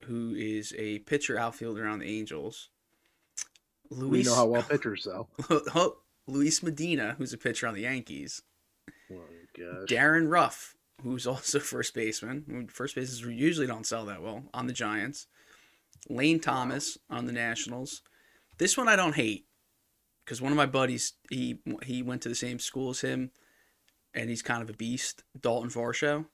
[0.04, 2.70] who is a pitcher outfielder on the Angels.
[3.90, 5.28] Luis, we know how well pitchers sell.
[5.50, 8.42] Oh, Luis Medina, who's a pitcher on the Yankees.
[9.12, 9.20] Oh
[9.56, 9.88] gosh.
[9.88, 12.68] Darin Ruf, who's also first baseman.
[12.70, 15.26] First bases usually don't sell that well on the Giants.
[16.08, 18.02] Lane Thomas on the Nationals.
[18.58, 19.46] This one I don't hate
[20.24, 23.30] because one of my buddies he he went to the same school as him,
[24.14, 25.22] and he's kind of a beast.
[25.40, 26.26] Dalton Varsho.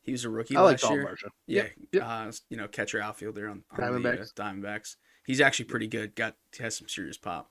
[0.00, 1.06] He was a rookie I last like year.
[1.06, 1.28] Varsho.
[1.46, 1.72] Yeah, yep.
[1.92, 2.02] Yep.
[2.04, 4.34] Uh, you know, catcher outfielder on, on Diamondbacks.
[4.34, 4.96] The, uh, Diamondbacks.
[5.24, 6.14] He's actually pretty good.
[6.14, 7.50] Got has some serious pop.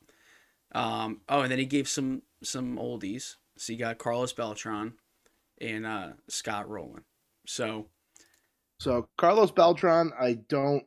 [0.74, 3.36] Um, oh, and then he gave some some oldies.
[3.58, 4.94] So you got Carlos Beltran
[5.62, 7.04] and uh, Scott Rolen.
[7.46, 7.88] So,
[8.80, 10.84] so Carlos Beltran, I don't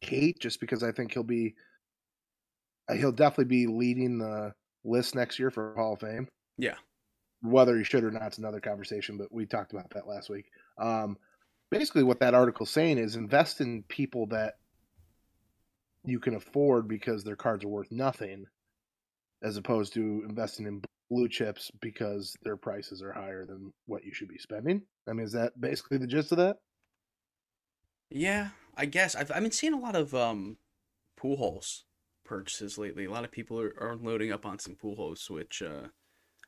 [0.00, 1.54] hate just because I think he'll be
[2.88, 4.52] uh, he'll definitely be leading the
[4.84, 6.28] list next year for Hall of Fame.
[6.56, 6.74] Yeah.
[7.42, 10.46] Whether he should or not is another conversation, but we talked about that last week.
[10.78, 11.16] Um,
[11.70, 14.54] basically, what that article's saying is invest in people that
[16.04, 18.46] you can afford because their cards are worth nothing
[19.42, 24.12] as opposed to investing in blue chips because their prices are higher than what you
[24.12, 24.82] should be spending.
[25.08, 26.58] I mean, is that basically the gist of that?
[28.10, 30.56] Yeah, I guess I've I've been seeing a lot of um
[31.20, 31.82] Pujols
[32.24, 33.04] purchases lately.
[33.04, 35.88] A lot of people are, are loading up on some Pujols, which uh,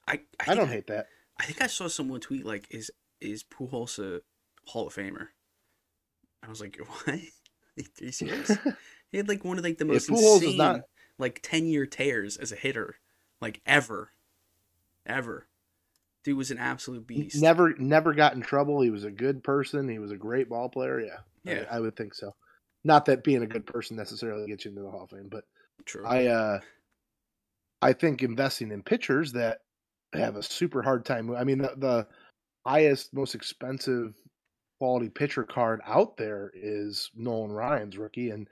[0.07, 1.07] I I, I don't hate that.
[1.39, 4.21] I think I saw someone tweet like, "Is is Pujols a
[4.67, 5.29] Hall of Famer?"
[6.43, 7.09] I was like, "What?
[7.09, 7.21] Are
[8.01, 8.57] you serious?"
[9.11, 10.81] he had like one of like the most Pujols is not-
[11.21, 12.97] like ten year tears as a hitter,
[13.41, 14.13] like ever,
[15.07, 15.47] ever.
[16.23, 17.41] Dude was an absolute beast.
[17.41, 18.81] never never got in trouble.
[18.81, 19.89] He was a good person.
[19.89, 21.01] He was a great ball player.
[21.01, 21.65] Yeah, Yeah.
[21.71, 22.35] I, I would think so.
[22.85, 25.45] Not that being a good person necessarily gets you into the Hall of Fame, but
[25.87, 26.05] True.
[26.07, 26.61] I uh
[27.83, 29.61] I think investing in pitchers that
[30.13, 31.35] have a super hard time.
[31.35, 32.07] I mean, the, the
[32.67, 34.15] highest, most expensive
[34.79, 38.49] quality pitcher card out there is Nolan Ryan's rookie, and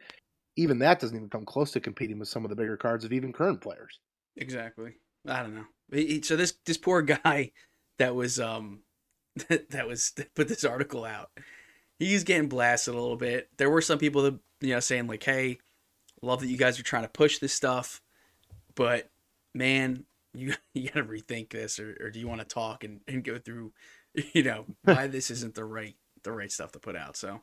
[0.59, 3.13] even that doesn't even come close to competing with some of the bigger cards of
[3.13, 3.99] even current players.
[4.37, 4.95] Exactly.
[5.27, 5.65] I don't know.
[5.93, 7.53] He- So this this poor guy
[7.99, 8.81] that was um
[9.49, 11.31] that was that put this article out.
[11.99, 13.49] He's getting blasted a little bit.
[13.57, 15.59] There were some people that you know saying like, "Hey,
[16.23, 18.01] love that you guys are trying to push this stuff,
[18.75, 19.11] but
[19.55, 23.01] man, you you got to rethink this, or, or do you want to talk and,
[23.09, 23.73] and go through,
[24.33, 27.41] you know, why this isn't the right the right stuff to put out?" So,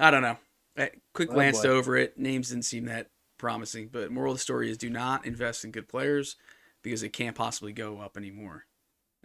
[0.00, 0.38] I don't know.
[0.76, 1.68] I quick Oh, glanced boy.
[1.68, 2.18] over it.
[2.18, 3.08] Names didn't seem that
[3.38, 6.36] promising, but moral of the story is: do not invest in good players
[6.82, 8.64] because it can't possibly go up anymore.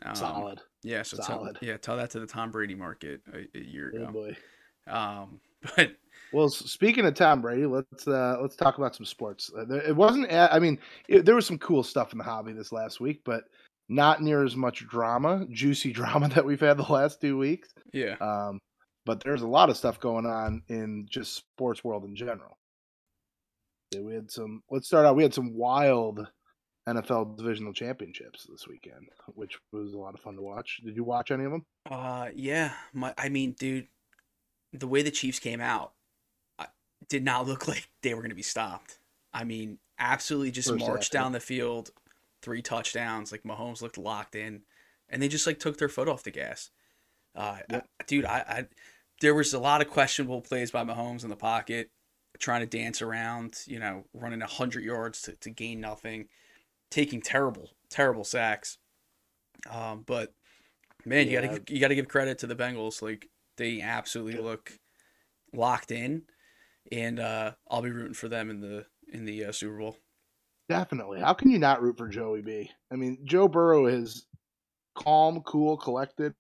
[0.03, 0.61] Um, Solid.
[0.83, 1.57] Yeah, so tell, Solid.
[1.61, 4.11] yeah, tell that to the Tom Brady market a, a year Oh ago.
[4.11, 4.37] boy.
[4.91, 5.39] Um,
[5.75, 5.91] but
[6.33, 9.49] Well, speaking of Tom Brady, let's uh, let's talk about some sports.
[9.57, 10.31] Uh, It wasn't.
[10.31, 13.45] I mean, it, there was some cool stuff in the hobby this last week, but
[13.89, 17.69] not near as much drama, juicy drama that we've had the last two weeks.
[17.93, 18.59] yeah, Um,
[19.07, 22.57] but there's a lot of stuff going on in just sports world in general.
[23.97, 24.61] We had some.
[24.69, 25.15] Let's start out.
[25.15, 26.27] We had some wild
[26.89, 30.81] NFL divisional championships this weekend, which was a lot of fun to watch.
[30.83, 31.65] Did you watch any of them?
[31.89, 32.73] uh, yeah.
[32.93, 33.87] My, I mean, dude,
[34.73, 35.93] the way the Chiefs came out,
[36.59, 36.67] I,
[37.07, 38.99] did not look like they were going to be stopped.
[39.33, 41.91] I mean, absolutely just First marched down the field,
[42.41, 43.31] three touchdowns.
[43.31, 44.63] Like Mahomes looked locked in,
[45.09, 46.71] and they just like took their foot off the gas.
[47.35, 47.87] Uh, Yep.
[48.01, 48.65] I- dude, I, I
[49.21, 51.89] there was a lot of questionable plays by Mahomes in the pocket,
[52.39, 56.27] trying to dance around, you know, running hundred yards to, to gain nothing,
[56.91, 58.77] taking terrible, terrible sacks.
[59.69, 60.33] Um, but
[61.05, 63.01] man, you gotta you gotta give credit to the Bengals.
[63.01, 63.27] Like
[63.57, 64.71] they absolutely look
[65.53, 66.23] locked in,
[66.91, 69.97] and uh, I'll be rooting for them in the in the uh, Super Bowl.
[70.69, 71.21] Definitely.
[71.21, 72.69] How can you not root for Joey B?
[72.91, 74.27] I mean, Joe Burrow is
[74.95, 76.35] calm, cool, collected,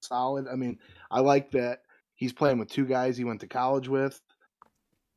[0.00, 0.46] solid.
[0.50, 0.78] I mean,
[1.10, 1.80] I like that
[2.22, 4.20] he's playing with two guys he went to college with.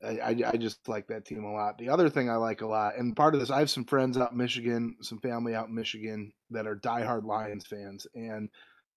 [0.03, 1.77] I, I, I just like that team a lot.
[1.77, 4.17] The other thing I like a lot, and part of this, I have some friends
[4.17, 8.49] out in Michigan, some family out in Michigan that are diehard Lions fans, and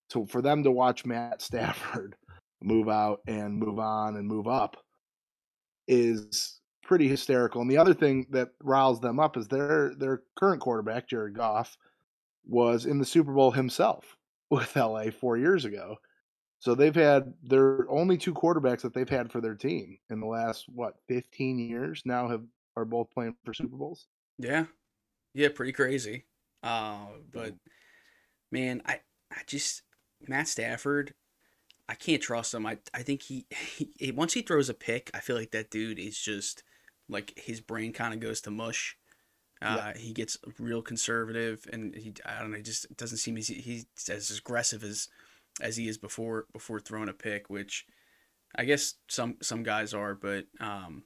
[0.08, 2.16] so for them to watch Matt Stafford
[2.62, 4.78] move out and move on and move up
[5.86, 7.60] is pretty hysterical.
[7.60, 11.76] And the other thing that riles them up is their their current quarterback, Jared Goff,
[12.46, 14.16] was in the Super Bowl himself
[14.50, 15.96] with LA four years ago.
[16.60, 20.26] So they've had their only two quarterbacks that they've had for their team in the
[20.26, 22.44] last what fifteen years now have
[22.76, 24.06] are both playing for Super Bowls.
[24.38, 24.66] Yeah,
[25.34, 26.26] yeah, pretty crazy.
[26.62, 27.54] Uh, but
[28.50, 29.82] man, I I just
[30.28, 31.14] Matt Stafford,
[31.88, 32.66] I can't trust him.
[32.66, 33.46] I I think he,
[33.98, 36.64] he once he throws a pick, I feel like that dude is just
[37.08, 38.96] like his brain kind of goes to mush.
[39.62, 43.48] Uh, He gets real conservative, and he I don't know, he just doesn't seem as
[43.48, 45.08] he's as aggressive as
[45.60, 47.84] as he is before before throwing a pick, which
[48.56, 51.04] I guess some some guys are, but um,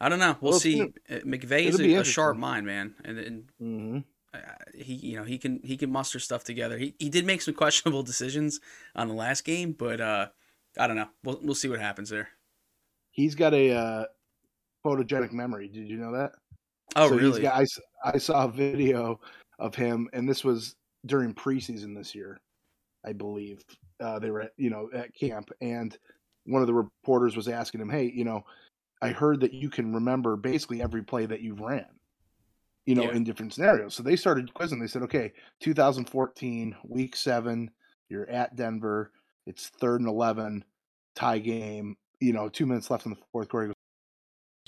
[0.00, 0.36] I don't know.
[0.40, 0.82] We'll, Well, see.
[0.82, 3.98] Uh, McVay is a, a sharp mind, man, and, and Mm-hmm.
[4.34, 4.38] uh,
[4.74, 6.78] he you know he can he can muster stuff together.
[6.78, 8.60] He he did make some questionable decisions
[8.94, 10.28] on the last game, but uh,
[10.78, 11.08] I don't know.
[11.24, 12.28] We'll we'll see what happens there.
[13.12, 14.04] He's got a uh,
[14.84, 15.68] photogenic memory.
[15.68, 16.32] Did you know that?
[16.96, 17.42] Oh So really?
[17.42, 17.66] got- I,
[18.14, 19.20] I saw a video
[19.58, 20.74] of him, and this was
[21.06, 22.40] during preseason this year,
[23.04, 23.62] I believe.
[24.00, 25.96] Uh, they were, at, you know, at camp, and
[26.46, 28.44] one of the reporters was asking him, "Hey, you know,
[29.02, 31.86] I heard that you can remember basically every play that you've ran,
[32.86, 33.12] you know, Yeah.
[33.16, 34.78] in different scenarios." So they started quizzing.
[34.78, 37.70] They said, "Okay, 2014, Week Seven,
[38.08, 39.12] you're at Denver.
[39.46, 40.64] It's third and eleven,
[41.14, 41.96] tie game.
[42.20, 43.74] You know, two minutes left in the fourth quarter." Goes,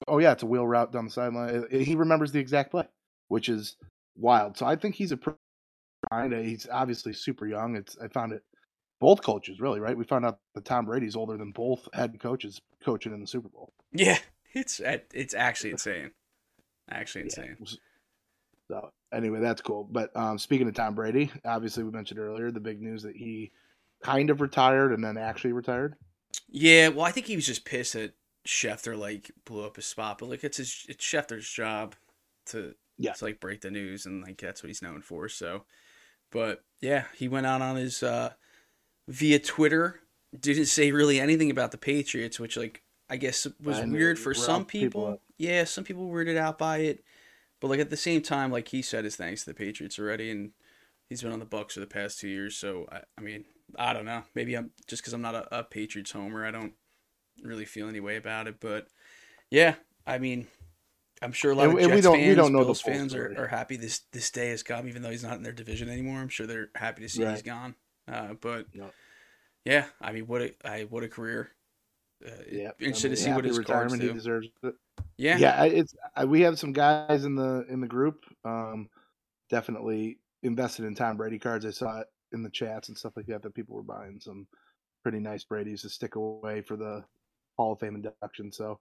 [0.09, 1.67] Oh yeah, it's a wheel route down the sideline.
[1.71, 2.89] He remembers the exact play,
[3.29, 3.77] which is
[4.17, 4.57] wild.
[4.57, 5.39] So I think he's a pretty
[6.11, 6.45] kind of.
[6.45, 7.77] He's obviously super young.
[7.77, 8.43] It's I found it
[9.01, 9.97] both coaches really right.
[9.97, 13.49] We found out that Tom Brady's older than both head coaches coaching in the Super
[13.49, 13.73] Bowl.
[13.93, 14.19] Yeah,
[14.55, 16.11] it's it's actually insane.
[16.91, 17.57] Actually insane.
[17.65, 17.77] So
[18.71, 19.89] So anyway, that's cool.
[19.91, 23.51] But um, speaking of Tom Brady, obviously we mentioned earlier the big news that he
[24.03, 25.95] kind of retired and then actually retired.
[26.49, 28.15] Yeah, well, I think he was just pissed that
[28.47, 31.95] Schefter like blew up his spot, but like it's his it's Schefter's job
[32.47, 33.13] to Yeah.
[33.13, 35.29] to like break the news and like that's what he's known for.
[35.29, 35.65] So,
[36.33, 38.33] but yeah, he went out on his uh
[39.09, 40.01] via Twitter,
[40.39, 44.35] didn't say really anything about the Patriots, which like I guess was I weird for
[44.35, 45.21] some people people.
[45.39, 47.05] Yeah, some people weirded out by it,
[47.61, 50.31] but like at the same time, like he said his thanks to the Patriots already,
[50.31, 50.53] and
[51.09, 52.57] he's been on the Bucs for the past two years.
[52.57, 53.45] So I, I mean,
[53.77, 54.23] I don't know.
[54.35, 56.47] Maybe I'm just because I'm not a, a Patriots homer.
[56.47, 56.73] I don't
[57.43, 58.61] really feel any way about it.
[58.61, 58.89] But
[59.51, 59.75] yeah,
[60.07, 60.47] I mean,
[61.23, 63.15] I'm sure a lot And- of Jets we don't- we fans, don't know Bills fans
[63.15, 65.89] are, are happy this this day has come, even though he's not in their division
[65.89, 66.19] anymore.
[66.19, 67.75] I'm sure they're happy to see he's gone.
[68.09, 68.67] Uh, but
[69.65, 71.51] yeah, I mean, what a I, what a career.
[72.25, 74.03] Uh, Yeah, interested I mean, to see what his retirement.
[74.03, 74.75] He deserves it.
[75.17, 78.89] Yeah, yeah it's I- we have some guys in the in the group um
[79.51, 83.27] definitely invested in tom brady cards i saw it in the chats and stuff like
[83.27, 84.47] that that people were buying some
[85.03, 87.05] pretty nice brady's to stick away for the
[87.57, 88.79] hall of fame induction so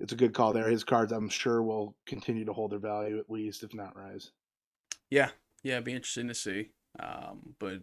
[0.00, 3.18] it's a good call there his cards i'm sure will continue to hold their value
[3.18, 4.32] at least if not rise
[5.10, 5.30] Yeah,
[5.62, 6.70] yeah, it'd be interesting to see.
[6.98, 7.80] Um, but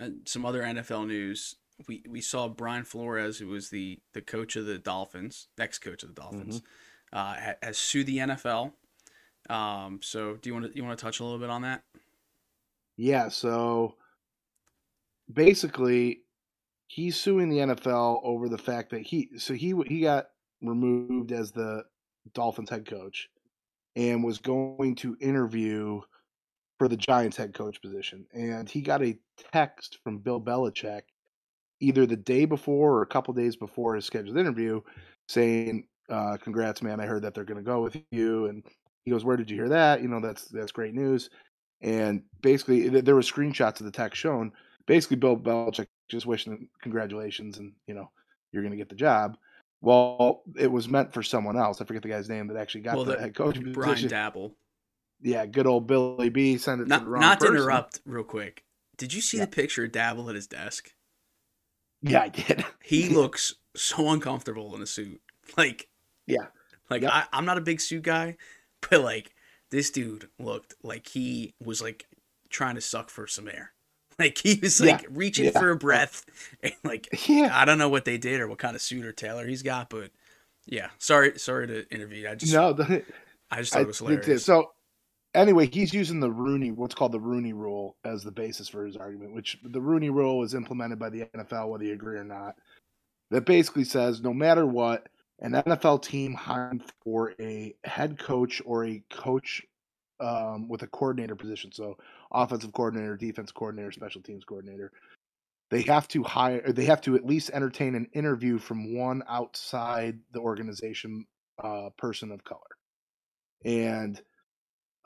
[0.00, 1.56] uh, some other NFL news.
[1.88, 6.04] We we saw Brian Flores, who was the the coach of the Dolphins, ex coach
[6.04, 6.62] of the Dolphins,
[7.12, 8.72] uh, ha- has sued the NFL.
[9.50, 11.82] Um, so do you want to you want to touch a little bit on that?
[12.96, 13.96] yeah so
[15.32, 16.20] basically
[16.86, 20.26] he's suing the NFL over the fact that he so he he got
[20.68, 21.84] removed as the
[22.32, 23.28] Dolphins head coach
[23.96, 26.00] and was going to interview
[26.78, 28.26] for the Giants head coach position.
[28.32, 29.18] And he got a
[29.52, 31.02] text from Bill Belichick
[31.80, 34.80] either the day before or a couple days before his scheduled interview
[35.28, 38.46] saying uh, congrats man I heard that they're going to go with you.
[38.46, 38.64] And
[39.04, 40.02] he goes where did you hear that?
[40.02, 41.30] You know that's that's great news.
[41.80, 44.52] And basically there were screenshots of the text shown.
[44.86, 48.10] Basically Bill Belichick just wishing congratulations and you know
[48.52, 49.36] you're going to get the job.
[49.84, 51.80] Well, it was meant for someone else.
[51.80, 54.10] I forget the guy's name that actually got Well, the the- head coach Brian position.
[54.10, 54.54] Daboll.
[55.20, 58.24] yeah, good old Billy B sent it to the Not wrong not to interrupt, real
[58.24, 58.64] quick.
[58.96, 59.44] Did you see Yeah.
[59.44, 60.92] the picture of Daboll at his desk?
[62.02, 62.64] Yeah, I did.
[62.82, 65.20] He looks so uncomfortable in a suit.
[65.58, 65.88] Like
[66.26, 66.46] Yeah.
[66.88, 67.10] Like Yep.
[67.12, 68.36] I, I'm not a big suit guy,
[68.90, 69.34] but like
[69.70, 72.06] this dude looked like he was like
[72.48, 73.73] trying to suck for some air.
[74.18, 75.50] Like he was like Yeah, reaching yeah.
[75.52, 76.24] for a breath.
[76.62, 77.50] And like yeah.
[77.52, 79.90] I don't know what they did or what kind of suit or tailor he's got,
[79.90, 80.10] but
[80.66, 80.90] yeah.
[80.98, 82.26] Sorry sorry to intervene.
[82.26, 83.04] I just No, the,
[83.50, 84.44] I just thought I it was hilarious.
[84.44, 84.72] So
[85.34, 88.96] anyway, he's using the Rooney, what's called the Rooney Rule, as the basis for his
[88.96, 89.34] argument.
[89.34, 92.56] Which the Rooney Rule was implemented by the NFL, whether you agree or not.
[93.30, 95.08] That basically says no matter what,
[95.40, 99.62] an NFL team hiring for a head coach or a coach
[100.20, 101.96] um, with a coordinator position, so
[102.34, 104.92] offensive coordinator, defense coordinator, special teams coordinator,
[105.70, 106.72] they have to hire.
[106.72, 111.26] They have to at least entertain an interview from one outside the organization
[111.62, 112.60] uh, person of color
[113.64, 114.20] and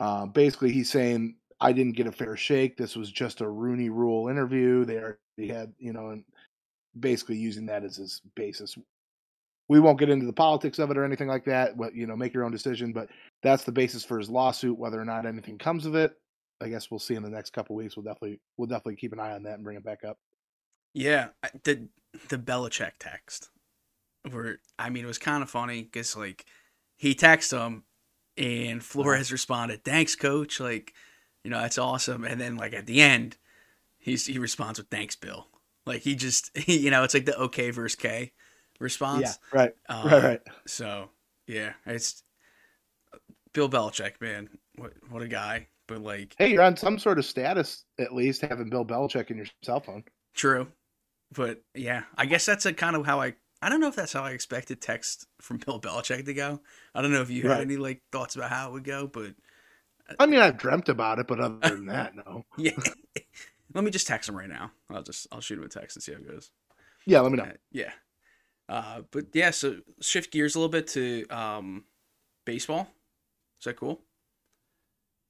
[0.01, 2.77] uh, basically he's saying I didn't get a fair shake.
[2.77, 4.85] This was just a Rooney Rule interview.
[4.85, 6.25] They already had, you know, and
[6.99, 8.77] basically using that as his basis.
[9.69, 11.77] We won't get into the politics of it or anything like that.
[11.77, 12.93] But you know, make your own decision.
[12.93, 13.09] But
[13.43, 14.79] that's the basis for his lawsuit.
[14.79, 16.17] Whether or not anything comes of it,
[16.61, 17.97] I guess we'll see in the next couple weeks.
[17.97, 20.19] We'll definitely we'll definitely keep an eye on that and bring it back up.
[20.95, 21.29] Yeah,
[21.65, 21.89] the
[22.29, 23.51] the Belichick text,
[24.31, 26.47] where I mean, it was kind of funny because like
[26.97, 27.85] he texted him,
[28.37, 30.95] and Flores responded, "Thanks, coach." Like,
[31.45, 32.25] you know, that's awesome.
[32.25, 33.37] And then like at the end,
[33.99, 35.49] he's he responds with "Thanks, Bill."
[35.87, 38.33] Like he just, he, you know, it's like the OK versus K
[38.81, 39.39] response.
[39.53, 40.43] Yeah, right, Uh, right, right.
[40.67, 41.11] So
[41.47, 42.23] yeah, it's
[43.53, 44.49] Bill Belichick, man.
[44.77, 45.69] What what a guy.
[45.89, 49.37] But like, Hey, you're on some sort of status at least having Bill Belichick in
[49.39, 50.05] your cell phone.
[50.35, 50.69] True.
[51.35, 54.13] But yeah, I guess that's a kind of how I I don't know if that's
[54.13, 56.61] how I expected text from Bill Belichick to go.
[56.95, 57.61] I don't know if you had Right.
[57.63, 59.35] any like thoughts about how it would go, but
[60.19, 62.45] I mean, I've dreamt about it, but other than that, no.
[62.57, 62.71] yeah.
[63.75, 64.71] Let me just text him right now.
[64.91, 66.51] I'll just I'll shoot him a text and see how it goes.
[67.05, 67.45] Yeah, let me know.
[67.45, 67.93] Uh, yeah.
[68.69, 71.85] Uh, but yeah, so shift gears a little bit to um,
[72.47, 72.89] baseball.
[73.61, 74.01] Is that cool?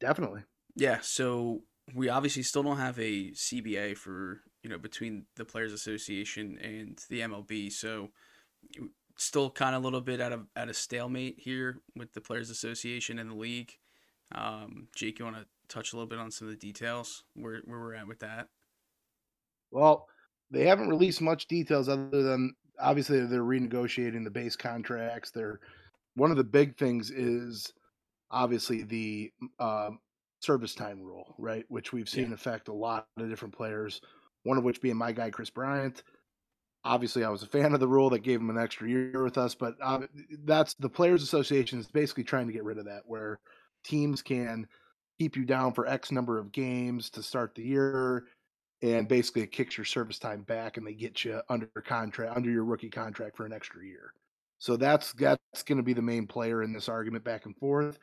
[0.00, 0.42] Definitely.
[0.76, 1.62] Yeah, so
[1.94, 6.98] we obviously still don't have a CBA for you know between the Players Association and
[7.08, 8.10] the MLB, so
[9.16, 12.50] still kind of a little bit out of at a stalemate here with the Players
[12.50, 13.72] Association and the league.
[14.34, 17.60] Um, Jake, you want to touch a little bit on some of the details where
[17.64, 18.48] where we're at with that?
[19.70, 20.06] Well,
[20.50, 25.30] they haven't released much details other than obviously they're renegotiating the base contracts.
[25.30, 25.60] They're
[26.14, 27.72] one of the big things is
[28.30, 30.00] obviously the um,
[30.40, 31.64] service time rule, right?
[31.68, 32.34] Which we've seen Yeah.
[32.34, 34.00] affect a lot of different players.
[34.44, 36.02] One of which being my guy Kris Bryant.
[36.84, 39.36] Obviously, I was a fan of the rule that gave him an extra year with
[39.36, 40.06] us, but uh,
[40.44, 43.40] that's the Players Association is basically trying to get rid of that, where
[43.84, 44.66] teams can
[45.18, 48.26] keep you down for X number of games to start the year,
[48.80, 52.48] and basically it kicks your service time back, and they get you under contract under
[52.50, 54.12] your rookie contract for an extra year.
[54.58, 57.98] So that's that's going to be the main player in this argument back and forth.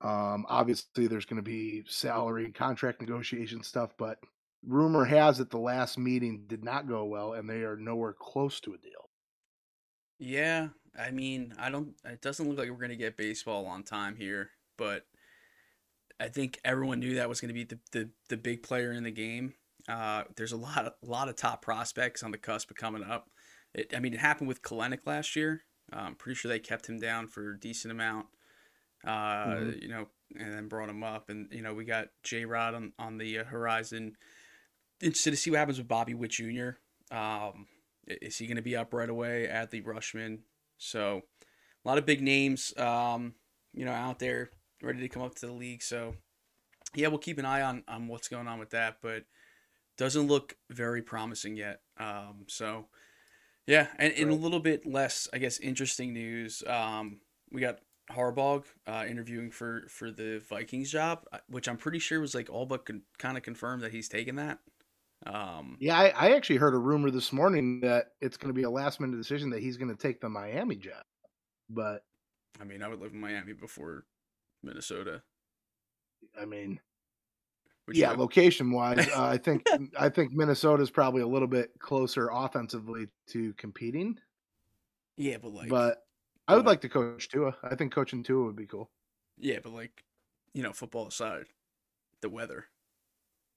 [0.00, 4.18] Um, obviously, there's going to be salary and contract negotiation stuff, but
[4.66, 8.58] rumor has it the last meeting did not go well, and they are nowhere close
[8.60, 9.10] to a deal.
[10.18, 10.68] Yeah,
[10.98, 11.94] I mean, I don't.
[12.04, 15.06] It doesn't look like we're gonna get baseball on time here, but
[16.18, 19.10] I think everyone knew that was gonna be the the, the big player in the
[19.10, 19.54] game.
[19.88, 23.28] Uh, there's a lot a lot of top prospects on the cusp of coming up.
[23.74, 25.64] It, I mean, it happened with Kelenic last year.
[25.92, 28.26] I'm pretty sure they kept him down for a decent amount.
[29.04, 29.82] Uh, Mhm.
[29.82, 32.92] you know, and then brought him up, and you know, we got J Rod on
[32.98, 34.16] on the uh, horizon.
[35.00, 36.70] Interested to see what happens with Bobby Witt Jr.
[37.10, 37.66] Um,
[38.06, 39.48] is he going to be up right away?
[39.50, 40.42] Adley Rutschman.
[40.78, 41.22] So
[41.84, 43.34] a lot of big names, um,
[43.72, 45.82] you know, out there ready to come up to the league.
[45.82, 46.16] So
[46.94, 49.24] yeah, we'll keep an eye on on what's going on with that, but
[49.96, 51.82] doesn't look very promising yet.
[51.98, 52.88] Um, so
[53.66, 56.62] yeah, and in a little bit less, I guess, interesting news.
[56.66, 57.78] Um, we got
[58.10, 62.50] Harbaugh uh, interviewing for for the Vikings job, uh, which I'm pretty sure was like
[62.50, 64.58] all but con- kind of confirmed that he's taking that.
[65.24, 68.64] Um, Yeah, I, I actually heard a rumor this morning that it's going to be
[68.64, 71.04] a last minute decision that he's going to take the Miami job.
[71.70, 72.04] But
[72.60, 74.04] I mean, I would live in Miami before
[74.62, 75.22] Minnesota.
[76.40, 76.80] I mean,
[77.92, 79.64] yeah, location wise, uh, I think
[79.98, 84.18] I think Minnesota's probably a little bit closer offensively to competing.
[85.16, 86.04] yeah, but like, but
[86.48, 87.56] I would but- like to coach Tua.
[87.62, 88.90] I think coaching Tua would be cool.
[89.38, 90.04] yeah, but like,
[90.54, 91.46] you know, football aside,
[92.20, 92.66] the weather.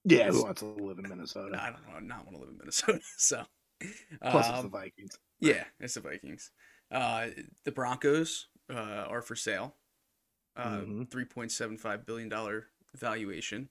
[0.04, 1.60] Yeah, who wants to live in Minnesota?
[1.60, 3.00] I don't know, not want to live in Minnesota.
[3.16, 3.44] So,
[4.22, 5.18] Plus, it's the um, Vikings.
[5.40, 6.50] yeah, it's the Vikings.
[6.90, 7.26] Uh,
[7.64, 8.74] the Broncos uh,
[9.08, 9.74] are for sale.
[10.56, 11.10] Uh, Mhm.
[11.10, 13.68] three point seven five billion dollar valuation.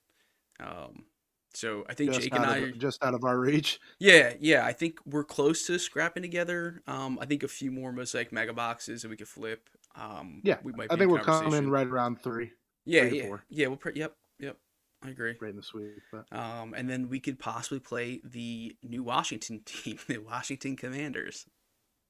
[0.60, 1.06] Um,
[1.54, 3.80] so I think Just Jake and I, of, just out of our reach.
[4.00, 6.82] yeah, yeah, I think we're close to scrapping together.
[6.86, 9.70] Um, I think a few more mosaic mega boxes that we could flip.
[9.96, 10.92] Um, Yeah, we might.
[10.92, 12.52] I think we're coming right around three,
[12.86, 13.68] Yeah, three yeah, yeah.
[13.68, 13.78] We'll.
[13.78, 14.58] Pre- yep, yep.
[15.02, 15.36] I agree.
[15.40, 16.02] right in the sweep.
[16.12, 21.46] But Um, and then we could possibly play the new Washington team, the Washington Commanders.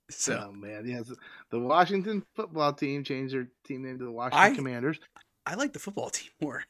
[0.09, 1.11] So oh man, yes,
[1.51, 4.99] the Washington football team changed their team name to the Washington I- Commanders.
[5.45, 6.63] I like the football team more.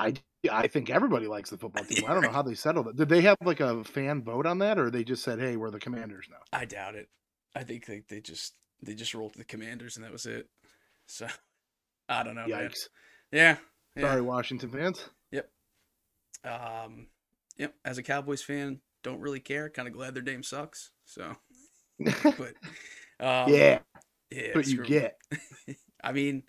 [0.00, 0.14] I
[0.50, 2.04] I think everybody likes the football team.
[2.08, 2.96] I don't know how they settled it.
[2.96, 5.70] Did they have like a fan vote on that, or they just said, "Hey, we're
[5.70, 6.38] the Commanders now"?
[6.52, 7.08] I doubt it.
[7.54, 10.48] I think they, they just they just rolled the Commanders and that was it.
[11.06, 11.26] So
[12.08, 12.68] I don't know, man.
[12.70, 12.88] Yikes!
[13.32, 13.56] Yeah.
[13.94, 14.02] yeah.
[14.02, 15.04] Sorry, Washington fans.
[15.30, 15.50] Yep.
[16.44, 17.08] Um,
[17.58, 17.74] yep.
[17.84, 19.68] As a Cowboys fan, don't really care.
[19.68, 20.90] Kind of glad their name sucks.
[21.04, 21.36] So,
[21.98, 22.54] but
[23.20, 23.80] um, yeah,
[24.30, 25.18] yeah, but you get.
[26.02, 26.44] I mean,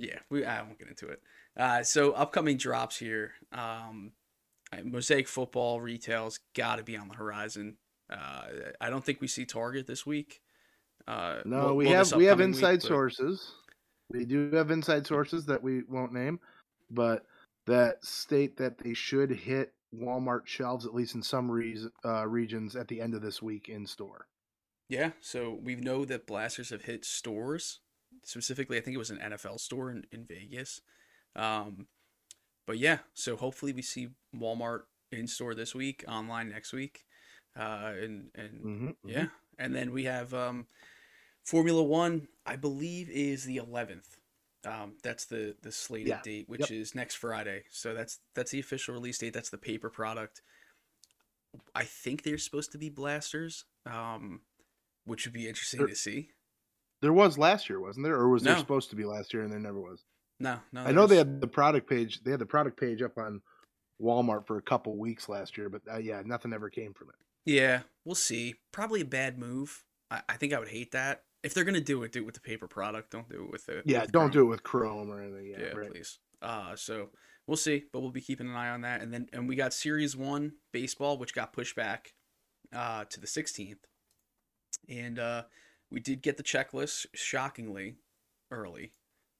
[0.00, 1.20] yeah, we I won't get into it.
[1.56, 3.32] Uh, so upcoming drops here.
[3.52, 4.12] Um,
[4.84, 7.76] Mosaic football retail's got to be on the horizon.
[8.08, 8.42] Uh,
[8.80, 10.40] I don't think we see Target this week.
[11.08, 13.52] Uh, No, well- we well, this have we have upcoming week, inside but- sources.
[14.12, 16.40] We do have inside sources that we won't name,
[16.90, 17.24] but
[17.66, 22.74] that state that they should hit Walmart shelves at least in some re- uh, regions
[22.74, 24.26] at the end of this week in store.
[24.88, 27.78] Yeah, so we know that blasters have hit stores.
[28.24, 30.80] Specifically, I think it was an NFL store in, in Vegas.
[31.36, 31.86] Um,
[32.66, 37.04] but yeah, so hopefully we see Walmart in store this week, online next week.
[37.58, 39.26] Uh, and and Mm-hmm, yeah,
[39.58, 40.66] and then we have um,
[41.44, 42.28] Formula One.
[42.46, 44.18] I believe is the eleventh.
[44.64, 46.70] Um, that's the the slated Yeah, date, which yep.
[46.70, 47.64] is next Friday.
[47.70, 49.32] So that's that's the official release date.
[49.32, 50.42] That's the paper product.
[51.74, 54.42] I think they're supposed to be blasters, um,
[55.04, 56.28] which would be interesting They're- to see.
[57.02, 58.14] There was last year, wasn't there?
[58.14, 58.58] Or was there No.
[58.60, 60.04] supposed to be last year and there never was?
[60.38, 60.82] No, no.
[60.82, 62.22] I know they had the product page.
[62.22, 63.42] They had the product page up on
[64.00, 67.14] Walmart for a couple weeks last year, but uh, yeah, nothing ever came from it.
[67.44, 68.54] Yeah, we'll see.
[68.72, 69.84] Probably a bad move.
[70.10, 71.24] I, I think I would hate that.
[71.42, 73.10] If they're gonna do it, do it with the paper product.
[73.12, 74.30] Don't do it with the Yeah, with don't Chrome.
[74.32, 75.46] do it with Chrome or anything.
[75.46, 75.90] Yeah, Yeah, right.
[75.90, 76.18] please.
[76.42, 77.10] Uh, so
[77.46, 79.00] we'll see, but we'll be keeping an eye on that.
[79.02, 82.12] And then and we got Series One baseball, which got pushed back
[82.74, 83.78] uh, to the 16th,
[84.88, 85.44] and uh,
[85.90, 87.96] we did get the checklist shockingly
[88.50, 88.92] early.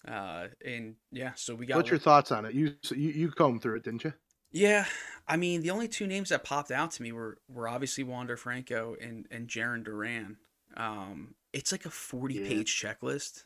[0.06, 1.76] Uh, and yeah, so we got.
[1.76, 2.54] What's your thoughts on it?
[2.54, 4.12] You so you you combed through it, didn't you?
[4.52, 4.86] Yeah,
[5.28, 8.36] I mean the only two names that popped out to me were were obviously Wander
[8.36, 10.38] Franco and and Jarren Duran.
[10.76, 12.40] Um, it's like a 40 Yeah.
[12.40, 13.44] page checklist.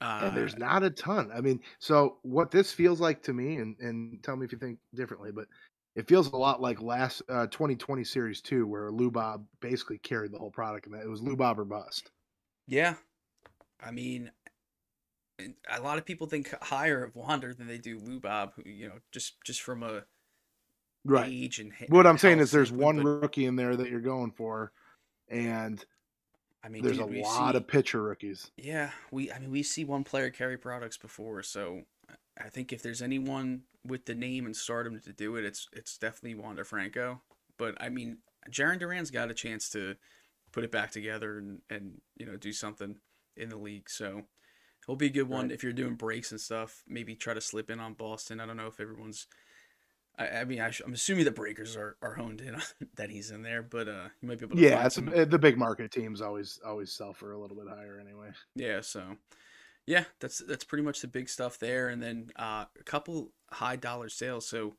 [0.00, 1.30] Uh, and there's not a ton.
[1.32, 4.58] I mean, so what this feels like to me, and and tell me if you
[4.58, 5.48] think differently, but
[5.96, 10.30] it feels a lot like last uh, 2020 Series Two, where Lou Bob basically carried
[10.30, 12.10] the whole product, and it was Lou Bob or bust.
[12.68, 12.94] Yeah,
[13.82, 14.30] I mean,
[15.40, 18.52] a lot of people think higher of Wander than they do Lou Bob.
[18.56, 20.04] Who you know, just just from a
[21.06, 24.00] right age and what I'm saying is there's one but, rookie in there that you're
[24.00, 24.72] going for,
[25.28, 25.82] and
[26.62, 28.50] I mean, there's dude, a lot see- of pitcher rookies.
[28.58, 31.82] Yeah, we I mean we see one player carry products before, so
[32.38, 35.96] I think if there's anyone with the name and stardom to do it, it's it's
[35.98, 37.22] definitely Wander Franco.
[37.58, 38.18] But I mean,
[38.50, 39.96] Jarren Duran's got a chance to
[40.52, 42.96] put it back together and and you know do something
[43.36, 43.88] in the league.
[43.90, 44.22] So
[44.84, 45.52] it'll be a good one Right.
[45.52, 46.82] if you're doing breaks and stuff.
[46.86, 48.40] Maybe try to slip in on Boston.
[48.40, 49.26] I don't know if everyone's.
[50.18, 52.62] I, I mean, I sh- I'm assuming the Breakers are, are honed in on
[52.96, 55.06] that he's in there, but uh, you might be able to Yeah, find it's, some
[55.06, 58.30] the big market teams always always sell for a little bit higher anyway.
[58.54, 59.16] Yeah, so
[59.86, 63.76] yeah, that's that's pretty much the big stuff there, and then uh, a couple high
[63.76, 64.46] dollar sales.
[64.46, 64.76] So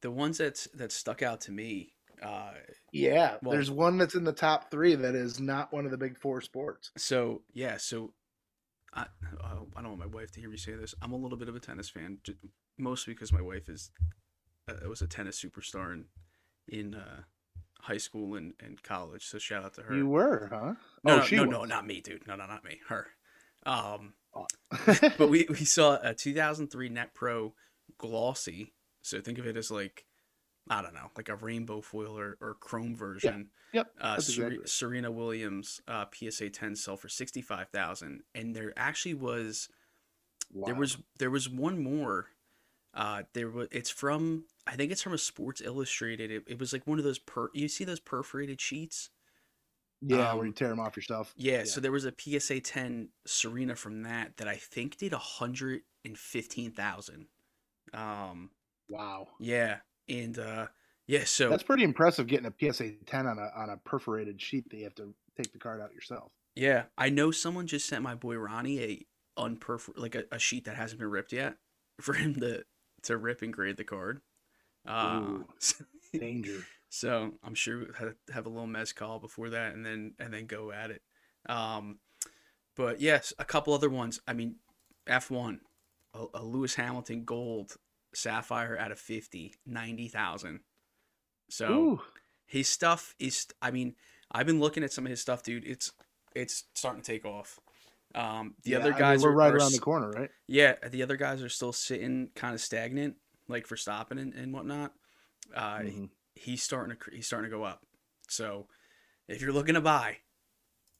[0.00, 2.52] the ones that that stuck out to me, uh,
[2.92, 5.98] Yeah, Well- there's one that's in the top three that is not one of the
[5.98, 6.90] big four sports.
[6.96, 8.12] so yeah, so
[8.92, 10.94] I uh, I don't want my wife to hear me say this.
[11.02, 12.18] I'm a little bit of a tennis fan,
[12.78, 13.90] mostly because my wife is
[14.68, 16.04] uh, was a tennis superstar in
[16.68, 17.22] in uh,
[17.80, 19.24] high school and, and college.
[19.26, 19.94] So shout out to her.
[19.94, 20.74] You were, huh?
[21.04, 22.26] no, oh, no, she no, no, not me, dude.
[22.26, 22.80] No, no, not me.
[22.88, 23.06] Her.
[23.68, 24.14] Um,
[25.18, 27.54] but we, we saw a 2003 Net Pro
[27.98, 28.72] glossy.
[29.02, 30.04] So think of it as like,
[30.68, 33.50] I don't know, like a rainbow foil or, or chrome version.
[33.72, 34.66] Yep, Uh, Ser- exactly.
[34.66, 38.22] Serena Williams uh, PSA 10 sell for 65,000.
[38.34, 39.68] And there actually was,
[40.66, 42.26] there was, there was one more.
[42.94, 46.30] Uh, there was, it's from, I think it's from a Sports Illustrated.
[46.30, 49.10] It, it was like one of those per, you see those perforated sheets?
[50.00, 51.32] Yeah, um, where you tear them off yourself.
[51.36, 57.26] Yeah, so there was a PSA 10 Serena from that that I think did 115,000.
[57.94, 58.50] Um
[58.88, 59.78] Wow, yeah,
[60.08, 60.66] and uh
[61.06, 64.68] yeah, so that's pretty impressive getting a PSA 10 on a on a perforated sheet
[64.70, 66.32] that you have to take the card out yourself.
[66.54, 69.06] yeah, I know someone just sent my boy Ronnie a
[69.38, 71.56] unperfor like a, a sheet that hasn't been ripped yet
[72.00, 72.64] for him to
[73.04, 74.20] to rip and grade the card.
[74.86, 75.46] Uh Ooh.
[76.12, 76.64] Danger.
[76.90, 77.84] So I'm sure
[78.32, 81.02] have, a little mess mezcal before that, and then and then go at it.
[81.46, 81.98] Um,
[82.76, 84.20] but yes, a couple other ones.
[84.26, 84.54] I mean,
[85.06, 85.58] F1,
[86.14, 87.76] a, a Lewis Hamilton Gold
[88.14, 90.60] Sapphire out of 50, 90,000.
[91.50, 92.00] So Ooh,
[92.46, 93.46] his stuff is.
[93.60, 93.94] I mean,
[94.32, 95.66] I've been looking at some of his stuff, dude.
[95.66, 95.92] It's
[96.34, 97.58] it's starting to take off.
[98.14, 100.30] Um, the yeah, other I mean, guys we're are right are around the corner, right?
[100.46, 103.16] yeah, the other guys are still sitting kind of stagnant,
[103.48, 104.92] like Verstappen and, and whatnot.
[105.54, 106.10] Uh, Mhm.
[106.34, 107.84] he's starting to he's starting to go up.
[108.28, 108.68] So
[109.28, 110.18] if you're looking to buy,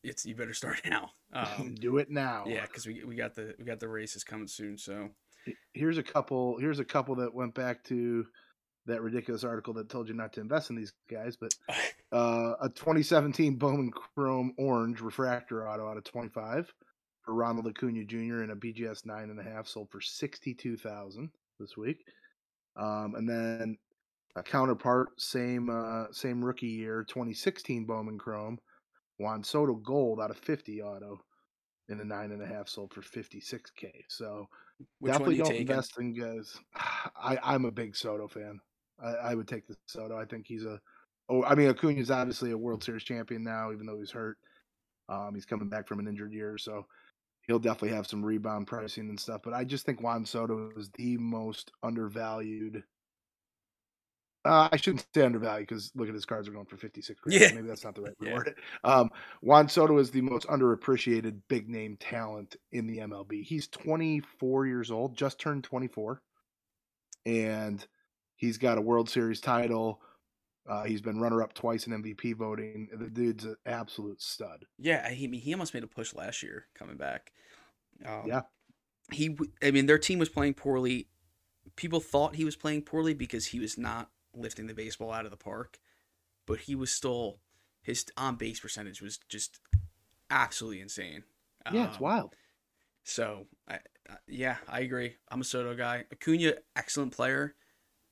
[0.03, 1.11] it's you better start now.
[1.33, 2.45] Um, Do it now.
[2.47, 4.79] yeah, because we, we got the we got the races coming soon.
[4.79, 5.11] So
[5.73, 6.59] Here's a couple.
[6.59, 8.27] Here's a couple that went back to
[8.85, 11.55] that ridiculous article that told you not to invest in these guys, but
[12.13, 16.73] uh, a 2017 Bowman Chrome Orange refractor auto out of 25
[17.23, 18.43] for Ronald Acuna Jr.
[18.43, 21.31] and a BGS nine and a half sold for 62,000
[21.61, 22.05] this week.
[22.77, 23.79] Um, and then
[24.37, 28.59] a counterpart, same uh, same rookie year, 2016 Bowman Chrome
[29.19, 31.21] Juan Soto Gold out of 50 auto
[31.89, 33.91] in a nine and a half sold for 56k.
[34.09, 34.49] So
[35.01, 35.69] which definitely you don't taking?
[35.69, 36.59] invest in guys.
[36.77, 38.61] I, I'm a big Soto fan.
[39.03, 40.17] I, I would take the Soto.
[40.17, 40.81] I think he's a.
[41.29, 44.39] Oh, I mean, Acuna's obviously a World Series champion now, even though he's hurt.
[45.11, 46.87] Um, he's coming back from an injured year, so
[47.47, 49.41] he'll definitely have some rebound pricing and stuff.
[49.45, 52.83] But I just think Juan Soto is the most undervalued.
[54.45, 57.41] Uh, I shouldn't say undervalued because look at his cards are going for 56 grand.
[57.41, 57.53] Yeah.
[57.55, 58.35] Maybe that's not the right Yeah.
[58.35, 58.55] word.
[58.85, 59.11] Um,
[59.43, 63.43] Juan Soto is the most underappreciated big name talent in the MLB.
[63.43, 66.23] He's 24 years old, just turned 24,
[67.27, 67.87] and
[68.37, 70.01] he's got a World Series title.
[70.69, 72.89] Uh, he's been runner up twice in MVP voting.
[72.93, 74.65] The dude's an absolute stud.
[74.79, 77.33] Yeah, he he almost made a push last year coming back.
[78.07, 78.43] Um, Yeah.
[79.11, 79.37] he.
[79.63, 81.09] I mean, their team was playing poorly.
[81.77, 85.31] People thought he was playing poorly because he was not lifting the baseball out of
[85.31, 85.79] the park,
[86.47, 87.41] but he was still
[87.83, 89.61] his on base percentage was just
[90.31, 91.25] absolutely insane.
[91.71, 92.35] Yeah, it's Um, wild.
[93.05, 93.77] So, I,
[94.09, 95.17] I, yeah, I agree.
[95.31, 96.05] I'm a Soto guy.
[96.13, 97.55] Acuna, excellent player.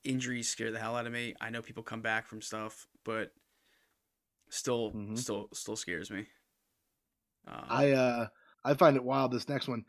[0.03, 1.35] Injuries scare the hell out of me.
[1.41, 3.33] I know people come back from stuff, but
[4.49, 5.17] still, Mhm.
[5.17, 6.27] still, still scares me.
[7.47, 8.27] Um, I uh
[8.63, 9.31] I find it wild.
[9.31, 9.85] This next one,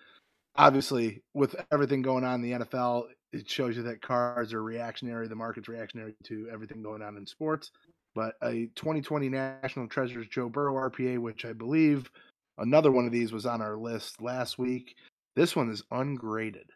[0.56, 5.28] obviously, with everything going on in the NFL, it shows you that cards are reactionary.
[5.28, 7.70] The market's reactionary to everything going on in sports.
[8.14, 12.10] But a 2020 National Treasures Joe Burrow RPA, which I believe
[12.56, 14.96] another one of these was on our list last week.
[15.36, 16.70] This one is ungraded.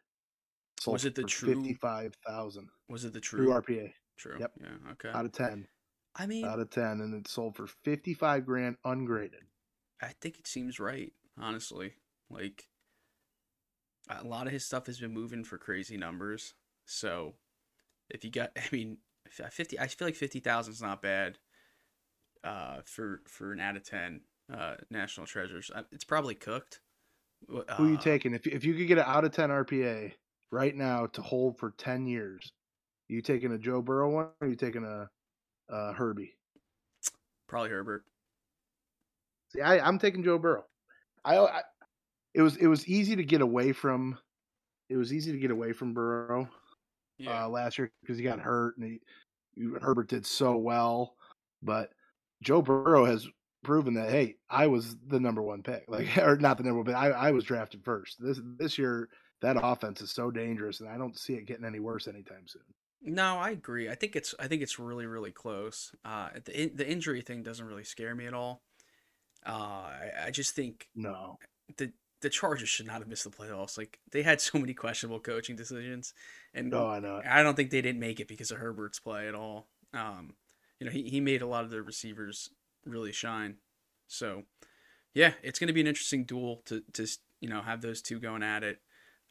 [0.78, 3.55] Sold Was it the for true- fifty-five thousand Was it the true true?
[3.55, 4.36] RPA True.
[4.38, 4.53] Yep.
[4.61, 4.92] Yeah.
[4.92, 5.09] Okay.
[5.09, 5.66] out of ten?
[6.14, 9.42] I mean, Out of ten, and it's sold for fifty-five grand ungraded.
[10.03, 11.94] I think it seems right, honestly.
[12.30, 12.64] Like
[14.09, 16.55] a lot of his stuff has been moving for crazy numbers.
[16.84, 17.34] So
[18.11, 18.98] if you got, I mean,
[19.28, 21.38] fifty, I feel like fifty thousand is not bad.
[22.44, 24.22] Uh, for for an out of ten,
[24.53, 26.80] uh, national treasures, Uh, it's probably cooked.
[27.48, 28.34] Wh- Who you uh, taking?
[28.34, 30.14] If if you could get an out of ten RPA
[30.50, 32.53] right now to hold for ten years,
[33.09, 35.09] you taking a Joe Burrow one or you taking a,
[35.68, 36.36] a Herbie?
[37.46, 38.05] Probably Herbert.
[39.48, 40.64] See, I, I'm taking Joe Burrow.
[41.24, 41.62] I, I
[42.35, 44.18] it was it was easy to get away from.
[44.89, 46.49] It was easy to get away from Burrow
[47.26, 49.01] uh, last year because he got hurt and he,
[49.80, 51.16] Herbert did so well,
[51.62, 51.91] but
[52.43, 53.28] Joe Burrow has
[53.64, 56.87] proven that hey, I was the number one pick, like or not the number one,
[56.87, 58.16] but I, I was drafted first.
[58.20, 59.09] This this year
[59.41, 62.62] that offense is so dangerous, and I don't see it getting any worse anytime soon.
[63.03, 63.89] No, I agree.
[63.91, 65.93] I think it's I think it's really really close.
[66.05, 68.62] Uh, the in- the injury thing doesn't really scare me at all.
[69.45, 71.37] Uh, I, I just think No,
[71.76, 71.93] the
[72.23, 73.77] the Chargers should not have missed the playoffs.
[73.77, 76.14] Like they had so many questionable coaching decisions,
[76.55, 77.20] and no, I know.
[77.29, 79.68] I don't think they didn't make it because of Herbert's play at all.
[79.93, 80.35] Um,
[80.79, 82.51] you know, he, he made a lot of the receivers
[82.87, 83.57] really shine.
[84.09, 84.45] So,
[85.14, 87.07] yeah, it's going to be an interesting duel to to
[87.41, 88.79] you know have those two going at it.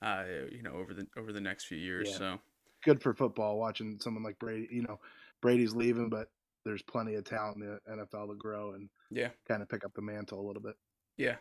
[0.01, 2.09] Uh, you know, over the over the next few years.
[2.11, 2.17] Yeah.
[2.17, 2.39] So
[2.83, 4.67] Good for football watching someone like Brady.
[4.71, 4.99] You know,
[5.41, 6.29] Brady's leaving, but
[6.65, 9.93] there's plenty of talent in the NFL to grow and yeah, kind of pick up
[9.93, 10.75] the mantle a little bit.
[11.17, 11.35] yeah.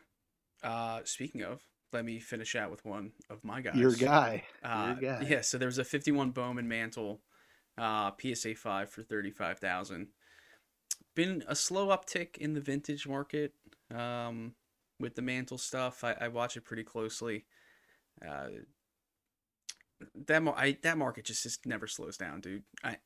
[0.63, 3.77] Uh, speaking of, let me finish out with one of my guys.
[3.77, 5.27] Your guy, Uh, your guy.
[5.29, 7.21] Yeah, so there was a 51 Bowman mantle,
[7.79, 10.09] uh, PSA 5 for 35000
[11.17, 13.55] Been a slow uptick in the vintage market
[13.93, 14.55] um,
[15.01, 16.05] with the mantle stuff.
[16.05, 17.47] I, I watch it pretty closely.
[18.25, 18.49] Uh,
[20.27, 22.63] that mar- I, that market just, just never slows down, dude.
[22.85, 22.99] I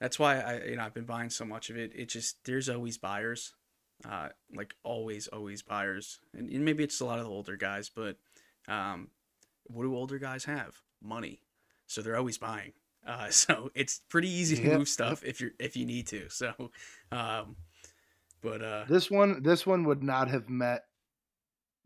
[0.00, 1.92] that's why I you know I've been buying so much of it.
[1.94, 3.54] It just there's always buyers,
[4.08, 7.88] uh, like always always buyers, and, and maybe it's a lot of the older guys,
[7.88, 8.16] but
[8.68, 9.08] um,
[9.64, 10.80] what do older guys have?
[11.02, 11.40] Money,
[11.86, 12.72] so they're always buying.
[13.06, 16.28] Uh, so it's pretty easy to Yep, move stuff if you're if you need to.
[16.28, 16.70] So,
[17.12, 17.56] um,
[18.42, 20.84] but uh, This one, this one would not have met.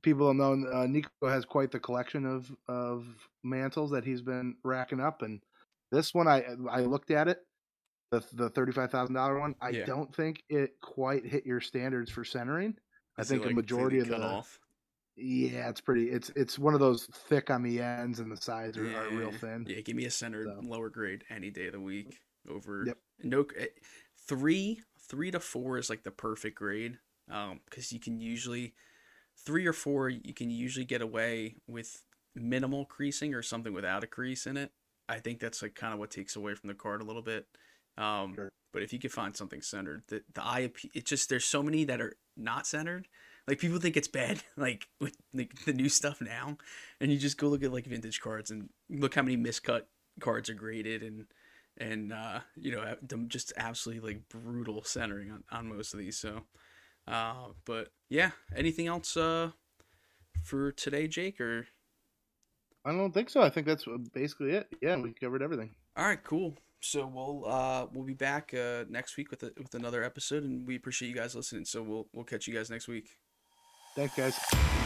[0.03, 3.07] People know uh, Nico has quite the collection of of
[3.43, 5.43] mantles that he's been racking up, and
[5.91, 7.47] this one I I looked at it,
[8.11, 9.55] the the thirty five thousand dollar one.
[9.61, 9.85] I Yeah.
[9.87, 12.77] don't think it quite hit your standards for centering.
[13.17, 14.61] I is it, think a majority of the off.
[15.17, 16.11] yeah, it's pretty.
[16.11, 19.33] It's it's one of those thick on the ends, and the sides are, are real
[19.33, 19.67] thin.
[19.69, 20.61] Yeah, give me a centered So.
[20.63, 22.99] lower grade any day of the week over Yep.
[23.25, 23.67] no eh,
[24.27, 26.99] three three to four is like the perfect grade
[27.29, 28.75] um because you can usually
[29.45, 32.05] three or four you can usually get away with
[32.35, 34.73] minimal creasing or something without a crease in it.
[35.09, 37.47] I think that's like kind of what takes away from the card a little bit.
[37.99, 38.49] Um, Sure.
[38.73, 41.63] but if you could find something centered, the the eye appe- it just there's so
[41.63, 43.09] many that are not centered.
[43.47, 46.57] Like people think it's bad, like with like the new stuff now,
[47.01, 49.83] and you just go look at like vintage cards and look how many miscut
[50.21, 51.27] cards are graded and
[51.77, 52.97] and uh, you know
[53.29, 56.19] just absolutely like brutal centering on, on most of these.
[56.19, 56.43] So,
[57.07, 59.51] uh, but yeah, anything else uh
[60.45, 61.41] for today, Jake?
[61.41, 61.67] Or
[62.85, 63.43] I don't think so.
[63.43, 64.69] I think that's basically it.
[64.81, 65.71] Yeah, we covered everything.
[65.97, 66.55] all right, cool.
[66.81, 70.67] So we'll uh we'll be back uh next week with a, with another episode, and
[70.67, 71.65] we appreciate you guys listening.
[71.65, 73.09] So we'll we'll catch you guys next week.
[73.97, 74.78] Thanks, guys.